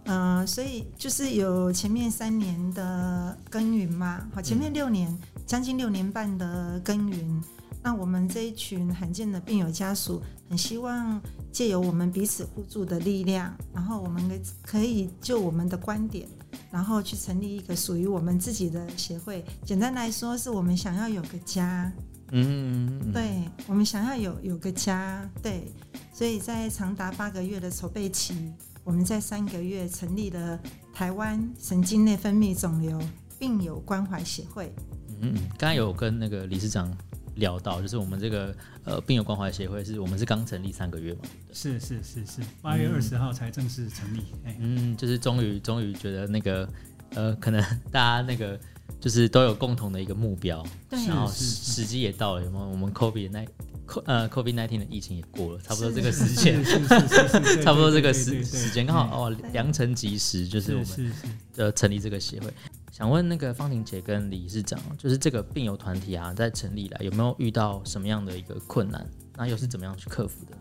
[0.05, 7.45] 呃，所以就是有前面三年的耕耘嘛，好，前面六年，嗯，将近六年半的耕耘。
[7.85, 11.21] 那我们这一群罕见的病友家属，很希望
[11.53, 14.23] 借由我们彼此互助的力量，然后我们
[14.63, 16.27] 可以就我们的观点，
[16.71, 19.45] 然后去成立一个属于我们自己的协会。
[19.67, 21.93] 简单来说，是我们想要有个家。
[22.33, 25.31] 嗯，对，我们想要有有个家。
[25.43, 25.71] 对，
[26.11, 28.35] 所以在长达八个月的筹备期，
[28.83, 30.59] 我们在三个月成立了
[30.95, 32.99] 台湾神经内分泌肿瘤
[33.39, 34.75] 病友关怀协会。
[35.21, 36.91] 嗯，刚才有跟那个理事长
[37.37, 41.21] 聊到，就是我们这个呃病友关怀协会是我们是刚成立三个月嘛？
[41.53, 44.23] 是是是是，八月二十号才正式成立。
[44.45, 46.69] 嗯，嗯，就是终于终于觉得那个
[47.11, 48.59] 呃，可能大家那个
[49.01, 52.69] 就是都有共同的一个目标，对，然后时机也到了，有没有？
[52.69, 53.45] 我们 COVID 那
[54.05, 56.63] 呃 COVID nineteen 的疫情也过了，差不多这个时间，
[57.63, 61.13] 差不多这个时时间刚好哦，良辰吉时，就是我们
[61.57, 62.53] 呃成立这个协会。
[62.97, 69.05] 想问那个方婷姐跟理事长，就是这个病友团体啊，在成立来有没有遇到什么样的一个困难？
[69.35, 70.57] 那又是怎么样去克服的？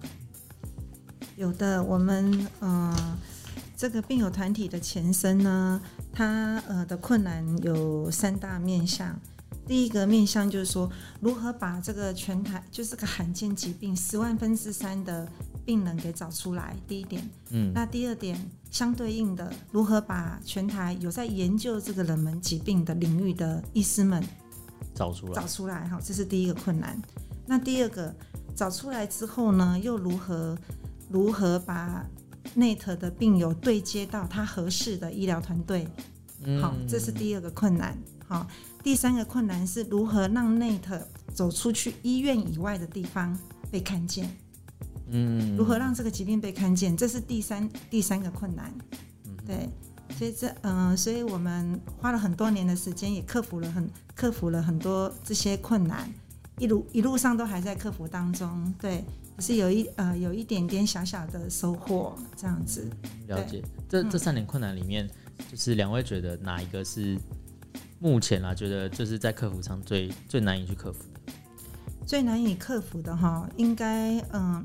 [1.36, 3.18] 有的，我们呃，
[3.78, 5.80] 这个病友团体的前身呢，
[6.12, 9.16] 它呃的困难有三大面向。
[9.68, 15.32] 第一个面向就是说，如何把这个全台就是个罕见疾病十万分之三的
[15.66, 16.76] 病人给找出来。
[16.88, 24.24] 第一点，嗯，那第二点，相对应的，如何把全台有在研究这个冷门疾病的领域的医师们
[24.94, 27.02] 找出来，找出来，哈，这是第一个困难。
[27.46, 28.16] 那第二个，
[28.56, 30.58] 找出来之后呢，又如何
[31.10, 32.06] 如何把
[32.56, 35.88] NET 的病友对接到他合适的医疗团队？
[36.62, 37.98] 好，这是第二个困难。
[38.28, 38.48] 好。
[38.84, 41.02] 第三个困难是如何让 NET
[41.34, 43.34] 走出去医院以外的地方
[43.72, 44.30] 被看见，
[45.10, 48.74] 嗯，如何让这个疾病被看见，这是第三第三个困难，
[49.46, 49.70] 对，
[50.18, 56.10] 所以这嗯、呃，所以我们花了很多年的时间，也克服了很克服了很多这些困难，
[56.58, 59.04] 一路一路上都还在克服当中，对，
[59.40, 62.90] 是有一呃有一点点小小的收获这样子。
[63.28, 65.10] 了解，这这三点困难里面，
[65.52, 67.18] 就是两位觉得哪一个是？
[68.00, 71.32] 目前啊，觉得就是在克服上最最难以去克服的，
[72.06, 74.62] 最难以克服的哈，应该嗯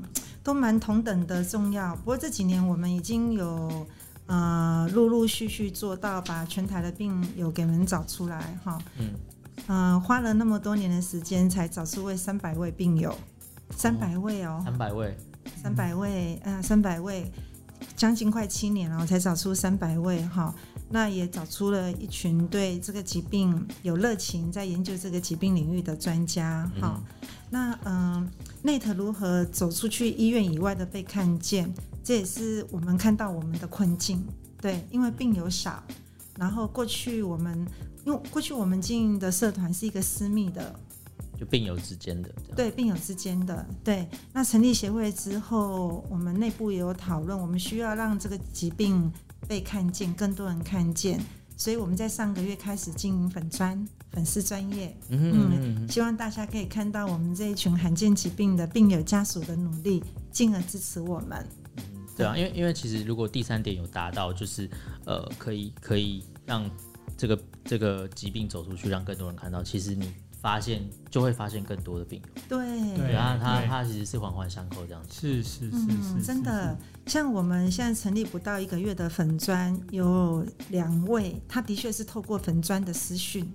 [0.49, 1.95] 都蛮同等的重要。
[1.97, 3.85] 不过这几年我们已经有
[4.25, 9.13] 呃陆陆续续做到把全台的病友给人找出来哈，嗯。
[9.67, 13.15] 嗯、呃，花了那么多年的时间才找出位三百位病友，
[13.69, 15.15] 三百位哦，三百位，
[15.61, 17.31] 三百位，嗯，三百位，
[17.99, 20.55] 将近快七年了，我才找出三百位哈。
[20.89, 26.71] 那也找出了一群对这个疾病有热情，在研究这个疾病领域的专家。
[26.79, 27.03] 哈，
[27.49, 28.25] 那嗯
[28.63, 34.25] ，NET 如何走出去医院以外的被看见，这也是我们看到我们的困境。
[34.61, 35.83] 对，因为病友少，
[36.37, 37.67] 然后过去我们，
[38.05, 40.73] 因为过去我们经营的社团是一个私密的，
[41.39, 42.29] 就病友之间的。
[42.55, 43.65] 对，病友之间的。
[43.83, 49.11] 对，那成立协会之后，我们内部也有讨论，我们需要让这个疾病。
[49.47, 51.19] 被看见，更多人看见，
[51.57, 61.47] 所以我们在上个月开始经营粉专、粉丝专业，嗯，嗯，希望大家可以看到我们这一群罕见疾病的病友家属的努力，进而支持我们。
[61.77, 61.83] 嗯，
[62.15, 64.69] 对啊，因为因为其实如果第三点有达到，就是
[65.05, 66.69] 呃，可以可以让
[67.17, 70.11] 这个这个疾病走出去，让更多人看到，其实你。
[70.41, 83.45] 发现就会发现更多的病友，对，对啊，他他其实是环环相扣这样子，是是是是，嗯，真的，像我们现在成立不到一个月的粉专，有两位，他的确是透过粉砖的私讯，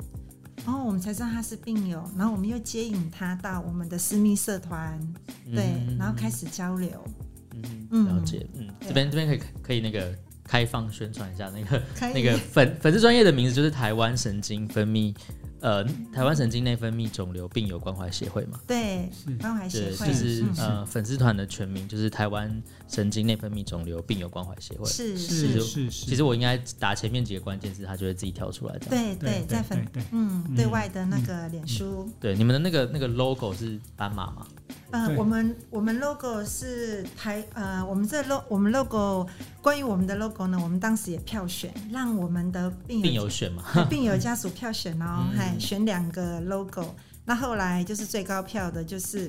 [0.65, 5.01] 然后我们才知道他是病友，然后我们又接引他到我们的私密社团，
[5.55, 7.03] 对，然后开始交流，
[7.53, 15.15] 嗯嗯，了解，嗯，这边这边可以可以那个开放宣传一下那个那个粉粉丝专业的名字就是台湾神经分泌。
[15.61, 19.09] 呃，台湾神经内分泌肿瘤病友关怀协会嘛，对，
[19.41, 20.07] 关怀协会。
[20.07, 25.61] 就是呃粉丝团的全名就是台湾神经内分泌肿瘤病友关怀协会，是是。
[25.61, 28.87] 是，其实我应该打前面几个关键字，它就会自己跳出来的。
[28.91, 34.47] 对对，在粉嗯对外的那个脸书，对你们的那个那个 logo 是斑马吗？
[34.95, 39.27] 呃，我们我们 logo 是台呃，我们这 logo 我们 logo
[39.61, 46.95] 关于我们的 logo 呢，我们当时也票选，让我们的病友病友选嘛，病友家属票选哦， 还选两个 logo。
[47.25, 49.29] 那后来就是最高票的就是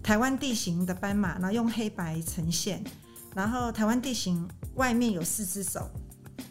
[0.00, 2.80] 台湾地形的斑马，然后用黑白呈现，
[3.34, 5.90] 然后台湾地形外面有四只手，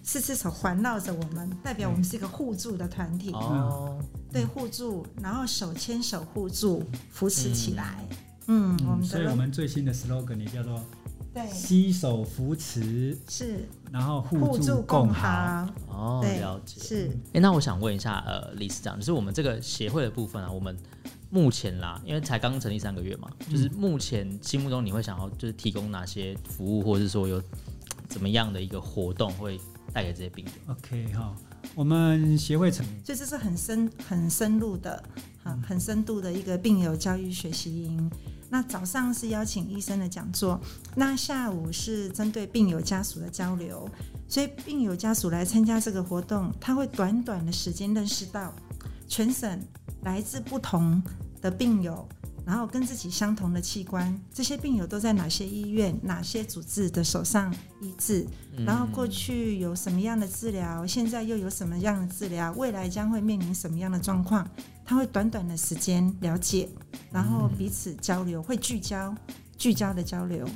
[0.03, 3.31] 四只手环绕着我们，代表我们是一个互助的团体。
[3.31, 3.97] 哦，
[4.33, 8.05] 对，互助，然后手牵手互助，扶持起来。
[8.09, 8.17] 嗯，
[8.87, 10.83] 我们所以我们最新的 slogan 也叫做
[11.31, 15.67] “对，携手扶持是，然后互助共好”。
[15.87, 16.81] 哦，了解。
[16.81, 17.11] 是。
[17.33, 20.75] 哎，那我想问一下，呃，理事长，就是我们这个协会的部分啊，我们
[21.29, 27.39] 目前啦，因为才刚成立三个月嘛，就是目前心目中你会想要就是提供哪些服务，或者是说有
[28.07, 29.59] 怎么样的一个活动会
[29.93, 31.35] 带给这些病人？OK 哈，
[31.75, 35.03] 我们协会成，所以这是很深、很深入的，
[35.43, 38.11] 哈，很深度的一个病友教育学习营。
[38.49, 40.59] 那早上是邀请医生的讲座，
[40.95, 43.89] 那下午是针对病友家属的交流，
[44.27, 48.53] 所以病友家属来参加这个活动，他会短短的时间认识到
[49.07, 49.61] 全省
[50.01, 51.01] 来自不同
[51.41, 52.07] 的病友。
[52.49, 58.25] 然后跟自己相同的器官，这些病友都在哪些医院、哪些组织的手上医治？
[58.65, 62.51] 然后过去有什么样的治疗，现在又有什么样的治疗？
[62.53, 64.49] 未来将会面临什么样的状况？
[64.83, 66.67] 他会短短的时间了解，
[67.11, 69.15] 然后彼此交流，会聚焦、
[69.55, 70.49] 聚焦的交流。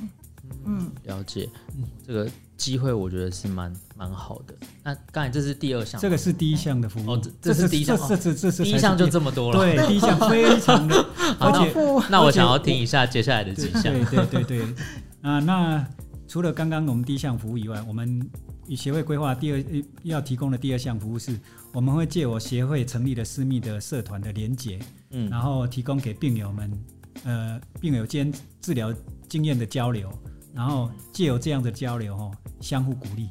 [0.64, 1.48] 嗯，了解。
[1.76, 2.28] 嗯，这个。
[2.56, 4.54] 机会我觉得是蛮蛮好的。
[4.82, 7.12] 那刚才这是第二项，这个是第一项的服务。
[7.12, 9.58] 哦，这是第一项，这这这是第一项就这么多了。
[9.58, 11.04] 对， 第一项非常的。
[11.38, 11.74] 而且，
[12.10, 13.84] 那我想要听一下接下来的几项。
[13.84, 14.74] 对对对对。
[15.22, 15.84] 啊，那
[16.28, 18.28] 除了刚刚我们第一项服务以外，我们
[18.68, 19.64] 与协会规划第二
[20.02, 21.38] 要提供的第二项服务是，
[21.72, 24.78] 我们会借我协会成立的私密的社团的连结，
[25.10, 26.84] 嗯，然后提供给病友们，
[27.24, 28.94] 呃，病友间治疗
[29.28, 30.10] 经验的交流。
[30.54, 32.30] 然后借由这样的交流，哈，
[32.60, 33.28] 相互鼓励，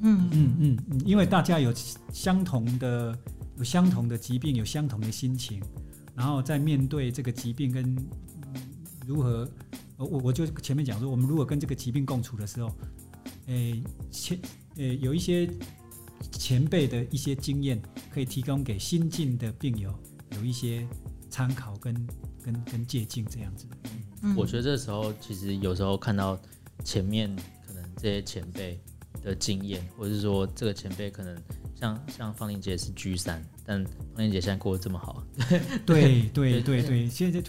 [0.00, 1.72] 嗯嗯嗯嗯，因为大家有
[2.12, 3.16] 相同的
[3.58, 5.62] 有相同的疾病，有相同的心情，
[6.14, 7.96] 然后在面对这个疾病跟
[9.06, 9.48] 如何，
[9.98, 12.74] 我我就前面讲说，我们如果跟这个疾病共处的时候，
[13.46, 14.38] 诶前
[14.76, 15.48] 诶有一些
[16.32, 19.92] 前辈的一些经验，可以提供给新进的病友
[20.36, 20.88] 有一些
[21.28, 21.94] 参考跟
[22.42, 23.66] 跟跟借鉴这样子。
[23.84, 24.03] 嗯，
[24.36, 26.38] 我觉得这时候其实有时候看到。
[26.82, 27.34] 前面
[27.66, 28.78] 可能这些前辈
[29.22, 31.34] 的经验，或者是说这个前辈可能
[31.74, 35.22] 像像方玲姐是 G 三，但方玲姐现在过得这么好，
[35.86, 37.40] 对对对对，现在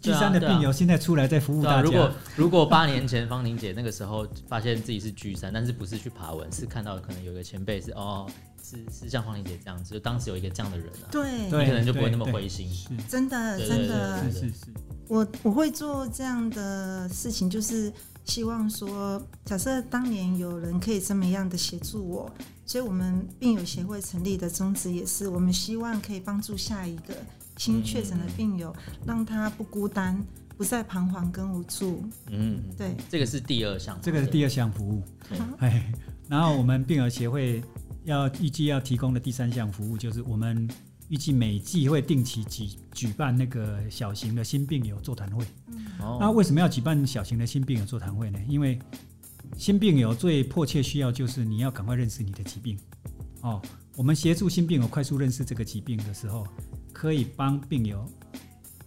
[0.00, 1.80] G 三的病友现在出来在服务大家。
[1.80, 8.28] 如果如果八年前方玲姐那个时候发现自己是 G 三，但是不是去爬文，是看到可能有一个前辈是哦，
[8.62, 12.68] 是是像方玲姐这样子，就当时有一个这样的人啊，对，你可能就不会那么灰心。
[13.08, 14.66] 真的真的，是是是，
[15.12, 17.92] 我我会做这样的事情，就是。
[18.24, 22.32] 希望说，假设当年有人可以这么样的协助我，
[22.64, 27.16] 所以我们病友协会成立的宗旨也是，我们希望可以帮助下一个
[27.56, 28.72] 新确诊的病友，
[29.04, 30.24] 让他不孤单，
[30.56, 32.04] 不再彷徨跟无助。
[32.28, 35.02] 嗯，对，这个是第二项，这个是第二项服务。
[35.58, 35.92] 哎，
[36.28, 37.60] 然后我们病友协会
[38.04, 40.70] 要预计要提供的第三项服务，就是我们
[41.12, 45.44] 预计每季会定期举举办那个小型的新病友座谈会。
[46.18, 48.38] 那为什么要举办小型的新病友座谈会呢？
[48.48, 48.78] 因为
[49.58, 52.78] 新病友最迫切需要就是你要赶快认识你的疾病。
[53.42, 53.60] 哦，
[53.94, 56.46] 我们协助新病友快速认识这个疾病的时候，
[56.94, 58.10] 可以帮病友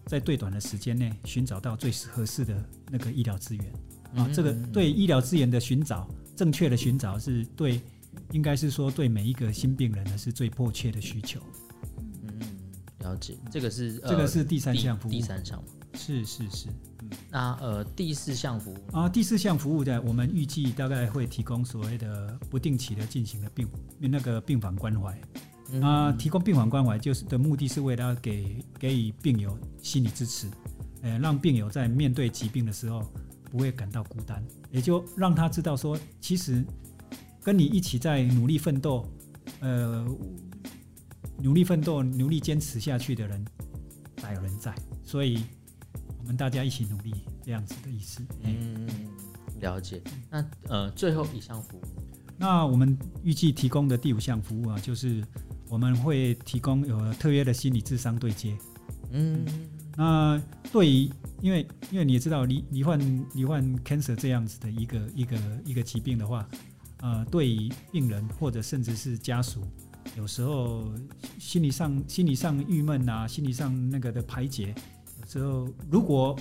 [0.08, 3.66] 在最短的时间内寻找到最合适的那个医疗资源。
[4.16, 7.80] 啊，这个对医疗资源的寻找，正确的寻找是对，
[8.32, 11.40] 应该是说对每一个新病人呢是最迫切的需求。
[13.06, 16.68] 嗯，了解，这个是这个是第三项服务，第三项是是是。
[17.30, 18.78] 那呃，第四项服务。
[18.92, 23.68] 啊，第四项服务的，我们预计大概会提供所谓的不定期的进行的病
[24.00, 25.16] 那个病房关怀。
[25.72, 30.48] 嗯、啊，提供病房关怀就是的目的是为了给给予病友心理支持，
[31.02, 33.02] 呃，让病友在面对疾病的时候
[33.52, 36.64] 不会感到孤单，也就让他知道说，其实
[37.42, 39.08] 跟你一起在努力奋斗，
[39.60, 40.06] 呃，
[41.42, 43.46] 努力奋斗、努力坚持下去的人
[44.22, 44.74] 大有人在，
[45.04, 45.44] 所以。
[46.18, 47.14] 我们大家一起努力，
[47.44, 48.26] 这样子的意思。
[48.42, 48.90] 嗯，
[49.60, 50.02] 了解。
[50.28, 51.84] 那呃，最后一项服务，
[52.36, 55.24] 那我们预计提供的第五项服务啊，就是
[55.70, 58.58] 我们会提供有特约的心理智商对接。
[59.12, 59.46] 嗯，
[59.96, 61.08] 那对于
[61.42, 63.00] 因为因为你也知道，罹罹患
[63.36, 66.50] 罹患 cancer 这样子的一个一个一个疾病的话，
[67.02, 69.62] 呃，对于病人或者甚至是家属，
[70.16, 70.92] 有时候
[71.40, 74.74] 心理上心理上郁闷啊，心理上那个的排解。
[75.22, 76.38] 有时候，如果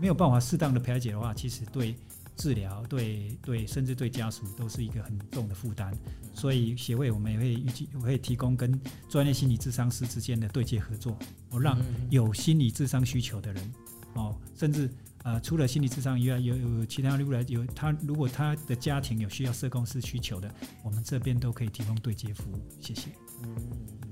[0.00, 1.94] 没有办法适当的排解的话，其实对
[2.36, 5.92] 治疗、对对，甚至对家属都是一个很重的负担。
[6.34, 11.16] 所以协会我们也会预计会提供跟专业心理咨商师之间的对接合作，
[11.50, 13.72] 我让有心理智商需求的人，
[14.14, 14.88] 哦，甚至
[15.24, 20.52] 呃除了心理智商以外，有有其他如果有他如果他的家庭有需要社工师需求的，
[20.82, 22.60] 我们这边都可以提供对接服务。
[22.80, 23.08] 谢谢。
[23.44, 23.56] 嗯，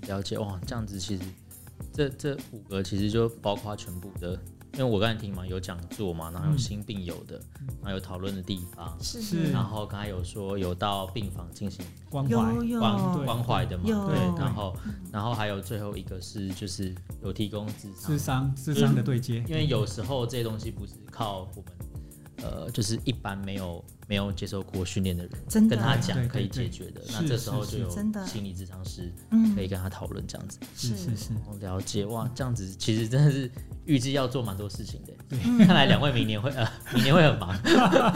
[0.08, 1.22] 了解哇，这样子其实。
[1.92, 4.40] 这这五个其实就包括全部的，
[4.74, 12.30] 因为我刚才听嘛，有讲座嘛，然后有新病友的，嗯、然后有讨论的地方，是是，然后刚才有说有到病房进行关怀
[12.78, 14.76] 关关怀的嘛，对，然后
[15.12, 21.72] 然后还有最后一个是就是有提供智商智商智商的对接，因为有时候这些东西不是靠我们。
[22.42, 27.88] 呃，就是一般没有没有接受过训练的人，真的跟他讲可以解决的，那这时候就有
[28.26, 29.08] 心理咨商师
[29.54, 30.58] 可以跟他讨论这样子。
[30.74, 31.30] 是是是，
[31.60, 33.48] 了解哇，这样子其实真的是
[33.84, 35.12] 预计要做蛮多事情的。
[35.28, 37.56] 对， 看来两位明年会呃，明年会很忙。
[37.62, 38.12] 对啊，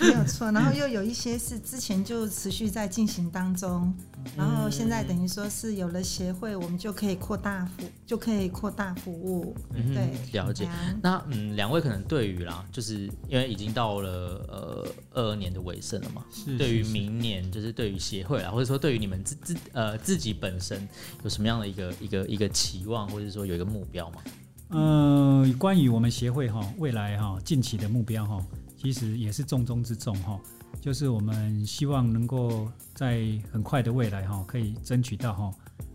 [0.00, 0.50] 没有错。
[0.50, 3.94] 然后又有一些是之前就持续在进行当中，
[4.34, 9.54] 然后现在等于说是有了协会，我们就可以扩大服，就可以扩大服务。
[9.74, 10.66] 嗯、对，了解。
[11.02, 14.10] 那嗯，两位可能对于啦，就是因为已经到了
[14.48, 14.69] 呃
[15.12, 20.88] 二二年的尾声了嘛，是是是对于明年，就是对于协会啊，或者说对于你们自自呃自己本身
[21.24, 24.16] 有什么样的一个一个一个期望，或者说有一个目标吗？
[24.70, 28.46] 嗯、呃，关于我们协会哈未来哈近期的目标哈，
[28.76, 30.40] 其实也是重中之重哈。
[30.80, 35.52] 就是我们希望能够在很快的未来哈，可以争取到哈，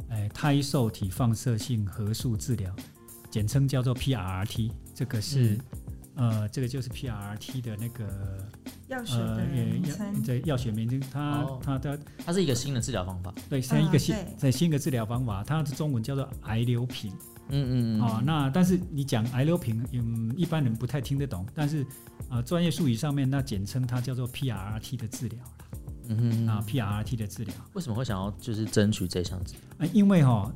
[0.09, 2.75] 哎，胎受体放射性核素治疗，
[3.31, 5.59] 简称叫做 PRRT，这个是、嗯、
[6.15, 8.07] 呃，这个就是 PRRT 的那个
[8.87, 17.11] 药学的名称，对药学名称，它、哦、它的它是一个新的治疗方法，对，像一个新在、啊、新的治疗方法，它的中文叫做癌瘤平。
[17.49, 21.85] 嗯嗯啊、哦，那但是你讲癌瘤平，嗯，一般人不太听得懂，但是
[22.27, 25.39] 啊，专、呃、业术语上面那简称它叫做 PRRT 的治疗
[26.07, 27.53] 嗯哼啊，PRRT 的治疗。
[27.73, 29.85] 为什么会想要就是争取这项治疗？
[29.85, 30.55] 啊，因为哈、哦，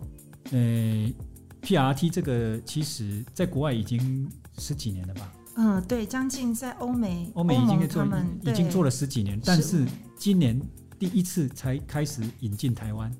[0.51, 1.13] 呃
[1.61, 5.31] ，PRRT 这个其实在国外已经十几年了吧？
[5.61, 8.07] 嗯，对，将近在欧美，欧美已经做
[8.43, 9.85] 已经做了十几年，但是
[10.15, 10.57] 今年
[10.97, 13.13] 第一次才开始引进台湾。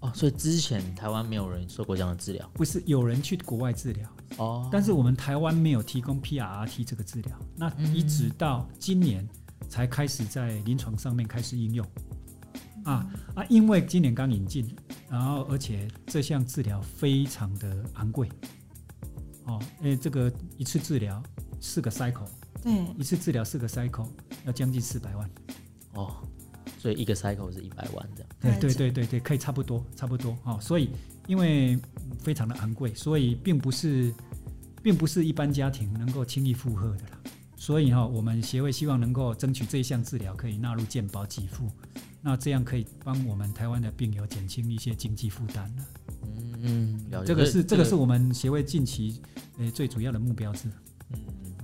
[0.00, 4.06] 哦，所以之前台湾没有人做过这样的治疗，不是有人去国外治疗。
[4.36, 9.26] 哦，但是我们台湾没有提供 PRRT 这个治疗，那一直到今年
[9.70, 11.86] 才开始在临床上面开始应用，
[12.84, 14.68] 啊啊，因为今年刚引进，
[15.08, 18.28] 然后而且这项治疗非常的昂贵，
[19.46, 21.22] 哦，因为这个一次治疗
[21.60, 22.26] 四个 cycle，
[22.62, 24.08] 对，一次治疗四个 cycle
[24.44, 25.30] 要将近四百万，
[25.94, 26.16] 哦。
[26.78, 28.30] 所以一个 cycle 是一百万这样。
[28.40, 30.58] 对对对对对，可以差不多差不多哦。
[30.62, 30.88] 所以
[31.26, 31.78] 因为
[32.20, 34.14] 非常的昂贵，所以并不是
[34.82, 37.20] 并不是一般家庭能够轻易负荷的啦。
[37.54, 41.70] 所以哈，我们协会希望能够争取这一项治疗可以纳入健保给付，
[42.22, 45.84] 那这样可以帮我们台湾的病友减轻一些经济负担了。
[46.22, 47.26] 嗯嗯，了解。
[47.26, 49.20] 这个是这个是我们协会近期
[49.58, 50.68] 呃最主要的目标是。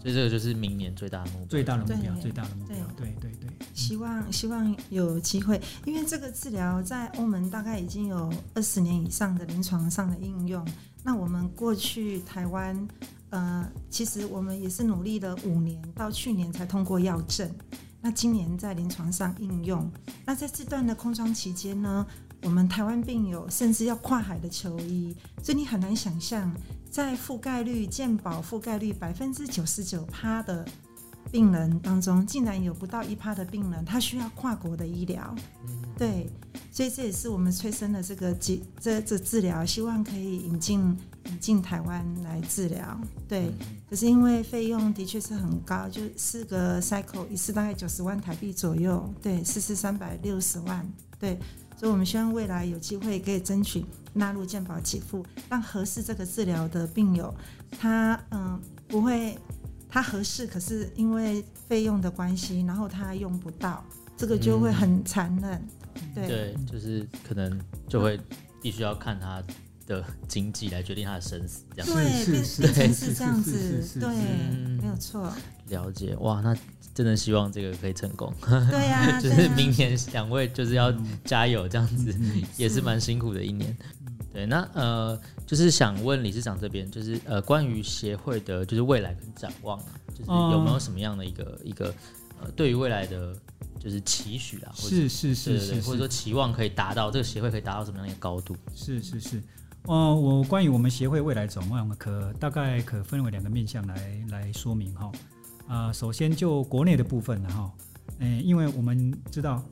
[0.07, 2.76] 所以这个就是明年最大的目标，最大的目标，最大的目标。
[2.96, 10.64] 对对对，希望希望有机会，因为这个治疗在欧盟大概已经有二十年以上的临床上的应用。
[11.02, 12.86] 那我们过去台湾，
[13.30, 17.50] 呃，其实我们也是努力了五年，到去年才通过药证。
[18.00, 19.90] 那今年在临床上应用。
[20.24, 22.07] 那在这段的空窗期间呢，
[22.44, 26.54] 我们台湾病友甚至要跨海的求医，所以你很难想象。
[26.97, 30.64] 在覆盖率健保覆盖率百分之九十九趴的
[31.30, 35.34] 病人当中，竟然有不到一趴的病人，他需要跨国的医疗。
[35.99, 36.26] 对，
[36.72, 40.80] 所以这也是我们催生的这个这这这治疗，希望可以引进
[41.26, 42.99] 引进台湾来治疗。
[43.28, 43.53] 对，
[43.90, 51.38] 可是因为费用的确是很高，就四个 cycle 一次大概九十万台币左右，对，四次三百六十万，对。
[51.78, 53.84] 所以，我们希望未来有机会可以争取
[54.16, 57.32] 纳入健保给付，让合适这个治疗的病友，
[57.78, 59.38] 他嗯不会
[59.88, 63.84] 他合适，可是因为费用的关系，然后他用不到，
[64.16, 65.52] 这个就会很残忍。
[65.94, 68.18] 嗯、对对，就是可能就会
[68.62, 69.42] 必须要看他
[69.86, 74.08] 的经济来决定他的生死，这样对，是是是这样子，对，
[74.80, 75.32] 没有错。
[75.68, 76.56] 了解哇，那。
[76.96, 78.32] 真的希望这个可以成功。
[78.40, 80.90] 对呀、啊， 就是明年两位就是要
[81.26, 83.76] 加油，这样子、嗯、也是蛮辛苦的一年。
[84.37, 89.78] 对，那呃，就是想问理事长这边，就是呃，关于协会的，就是未来跟展望，
[90.14, 91.87] 就是有没有什么样的一个、嗯、一个
[92.43, 93.34] 呃，对于未来的
[93.80, 98.55] 就是期许啊，或者是是是是，或者说期望可以达到这个协会可以达到什么样的一个高度？
[98.74, 99.43] 是是是，
[99.84, 105.11] 呃，我关于我们协会未来展望，可大概可分为两个面向来来说明哈。
[105.66, 107.72] 啊、呃，首先就国内的部分哈，
[108.18, 109.64] 嗯，因为我们知道，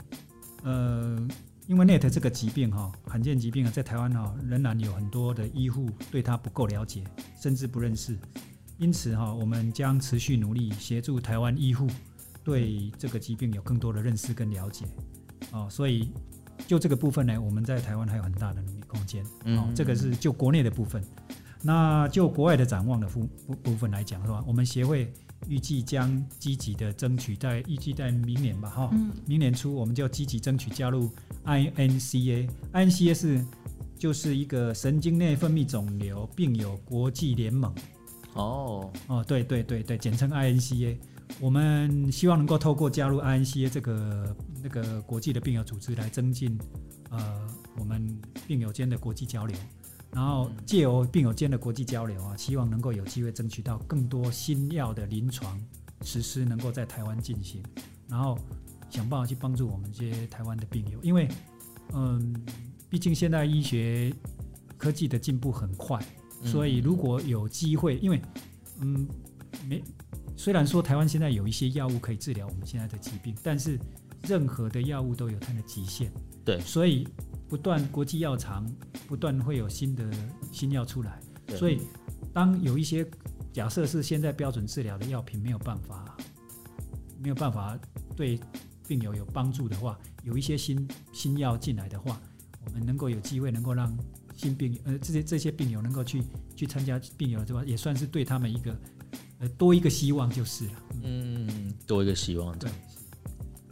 [0.62, 1.19] 呃，
[1.67, 7.03] 因为 NET 这个疾病哈，罕见疾病啊，在台湾哈仍然有很多的医护对它不够了解，
[7.41, 8.19] 甚至不认识，
[8.77, 11.87] 因此哈，我们将持续努力协助台湾医护
[12.43, 14.85] 对这个疾病有更多的认识跟了解，
[15.53, 16.12] 哦，所以
[16.67, 19.25] 就这个部分呢，我们在台湾还有很大的努力空间，
[19.57, 21.03] 哦，这个是就国内的部分，
[21.62, 24.45] 那就国外的展望的部部部分来讲是吧？
[24.47, 25.11] 我们协会。
[25.49, 31.11] 预计将积极的争取在预计在明年吧，哈、嗯，明年初我们就积极争取加入
[31.45, 32.49] INCA。
[32.72, 33.45] INCA 是
[33.99, 37.74] 就是一个神经内分泌肿瘤病友国际联盟。
[38.34, 40.97] 哦哦，对对对对，简称 INCA。
[41.40, 46.59] 我们希望能够透过加入 INCA 这个那个国际的病友组织，来增进
[47.11, 49.57] 呃我们病友间的国际交流。
[50.15, 55.61] 然后借由病友间的国际交流啊，希望能够有机会争取到更多新药的临床
[56.03, 57.61] 实施，能够在台湾进行，
[58.09, 58.39] 然后
[58.89, 61.29] 想办法去帮助我们这些台湾的病友，因为
[61.93, 62.35] 嗯，
[62.89, 64.15] 毕竟现在医学
[64.79, 66.01] 科技的进步很快，
[66.45, 68.23] 所以如果有机会，因为
[68.81, 69.09] 嗯，
[69.69, 69.83] 没
[70.37, 73.79] 虽然说台湾现在有一些药物可以治疗我们现在的疾病，但是
[74.27, 76.12] 任何的药物都有它的极限。
[76.45, 77.09] 对，所以
[77.49, 78.70] 不断国际药厂
[79.07, 80.05] 不断会有新的
[80.53, 81.20] 新药出来，
[81.57, 81.81] 所以
[82.33, 83.07] 当有一些
[83.53, 86.16] 假设是现在标准治疗的药品没有办法
[87.18, 87.79] 没有办法
[88.14, 88.39] 对
[88.87, 92.20] 病友有帮助的话，有一些新新药进来的话，
[92.66, 93.97] 我们能够有机会能够让
[94.37, 96.22] 新病呃这些这些病友能够去
[96.55, 98.77] 去参加病友的这块，也算是对他们一个
[99.39, 100.72] 呃多一个希望就是了。
[101.03, 102.59] 嗯，多一个希望。
[102.59, 102.70] 对。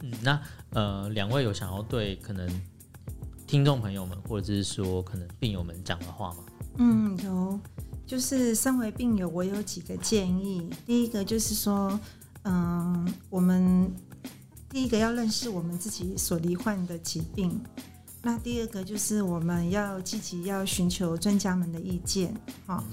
[0.03, 0.39] 嗯，那
[0.69, 2.47] 呃两位有想要对可能
[3.47, 6.43] 听众朋友们或者是说可能病友们讲的话吗？
[6.77, 7.59] 嗯，有，
[8.05, 10.69] 就是身为病友，我有几个建议。
[10.85, 11.99] 第一个就是说，
[12.43, 13.91] 嗯、我们。
[14.69, 17.61] 第一个要认识我们自己所罹患的疾病，
[18.23, 22.33] 那第二个就是我们要积极要寻求专家们的意见，
[22.65, 22.83] 好，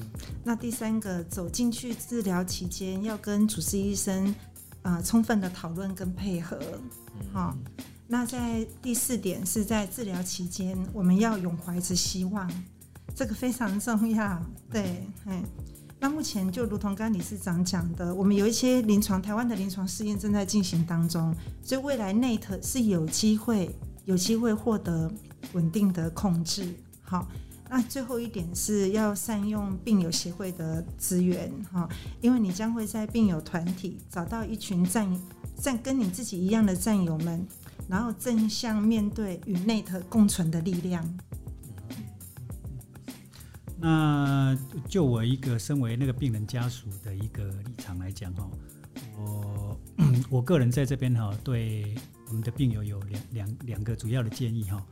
[0.45, 4.35] 那第三个走进去治疗期间要跟主治医生
[4.83, 6.59] 呃充分的讨论跟配合，
[7.33, 7.57] 好，
[8.07, 12.51] 那在第四点是在治疗期间我们要永怀着希望，
[13.15, 15.43] 这个非常重要，对，嗯。
[16.03, 25.13] 那目前就如同刚刚理事长讲的，我们有一些临床台湾的临床试验正在进行当中，所以未来 NET 是有机会有机会获得
[25.53, 26.75] 稳定的控制。
[27.03, 27.29] 好，
[27.73, 31.89] 那最后一点是要善用病友协会的资源哈，
[32.21, 35.09] 因为你将会在病友团体找到一群战
[35.57, 37.47] 战跟你自己一样的战友们，
[37.89, 41.09] 然后正向面对与内特共存的力量。
[43.79, 44.59] 那
[44.89, 48.51] 就我一个身为那个病人家属的一个立场来讲哈，
[49.17, 49.81] 我
[50.29, 51.95] 我个人在这边哈，对
[52.27, 54.85] 我们的病友有两两两个主要的建议哈。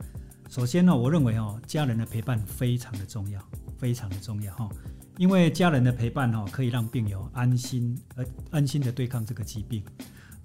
[0.49, 3.39] 首先呢，我认为哦，家人的陪伴非常的重要，
[3.77, 4.67] 非常的重要哈，
[5.17, 9.83] 因为家人的陪伴哦，可以让病友安心而安心的对抗这个疾病，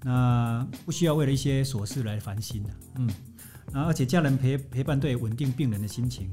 [0.03, 3.09] 那不需要为了一些琐事来烦心的，嗯，
[3.73, 6.31] 那而且家人陪陪伴对稳定病人的心情。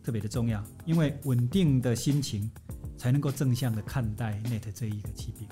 [0.00, 2.50] 特别的重要，因为稳定的心情
[2.96, 5.46] 才能够正向的看待 NET 这一个疾病，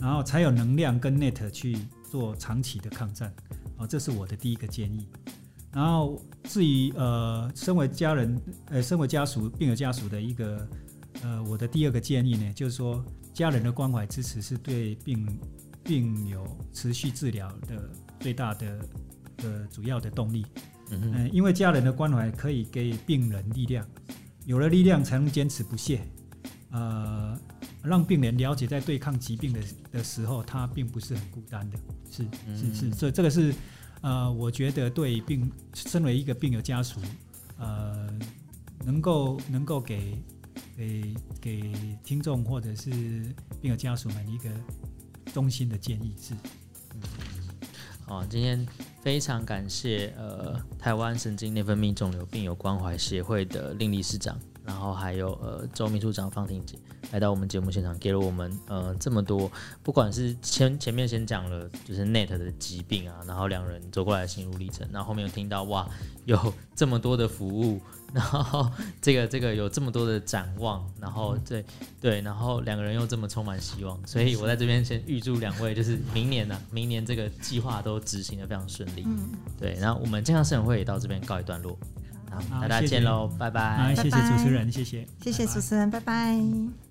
[0.00, 1.76] 然后才有能量跟 NET 去
[2.10, 3.30] 做长期的抗战。
[3.76, 5.06] 哦，这是我的第一个建议。
[5.74, 10.68] 然后至于呃，身为家人，呃，身为家属、病友家属的一个
[11.22, 15.26] 呃，我的第二个建议呢，就是说家人的关怀支持是对病
[15.82, 18.78] 病友持续治疗的最大的
[19.42, 20.46] 呃主要的动力。
[20.90, 23.84] 嗯，因为家人的关怀可以给病人力量，
[24.44, 26.02] 有了力量才能坚持不懈，
[26.70, 27.36] 呃，
[27.82, 29.60] 让病人了解在对抗疾病的
[29.90, 31.78] 的时候，他并不是很孤单的，
[32.10, 33.52] 是是是，所以这个是
[34.04, 37.00] 呃，我觉得对病身为一个病友家属，
[37.58, 38.08] 呃，
[38.84, 40.22] 能够能够给
[40.76, 41.72] 给给
[42.04, 42.90] 听众或者是
[43.62, 44.50] 病友家属们一个
[45.32, 46.34] 衷心的建议是，
[46.94, 47.00] 嗯，
[48.06, 48.66] 好，今天。
[49.04, 54.34] 非常感谢呃台湾神经内分泌肿瘤病友关怀协会的令理事长，
[54.64, 56.78] 然后还有呃周秘书长方婷姐
[57.12, 59.50] 来到我们节目现场，给了我们呃这么多，
[59.82, 65.88] 不管是前前面先讲了就是 NET 的疾病啊，然后两人走过来的心路历程，然后后面又听到哇
[66.24, 67.80] 有这么多的服务。
[68.12, 68.70] 然后
[69.02, 71.64] 这个这个有这么多的展望，然后对
[72.00, 79.02] 对，然后两个人又这么充满希望，所以我在这边先预祝两位就是明年呢、啊，明年这个计划都执行的非常顺利。
[79.04, 81.76] 嗯，对，然后我们健康生活会也到这边告一段落，
[82.50, 83.94] 好，大家见喽，拜拜。
[83.94, 86.34] 谢谢主持人，谢谢，谢谢主持人，拜拜。
[86.34, 86.83] 拜拜。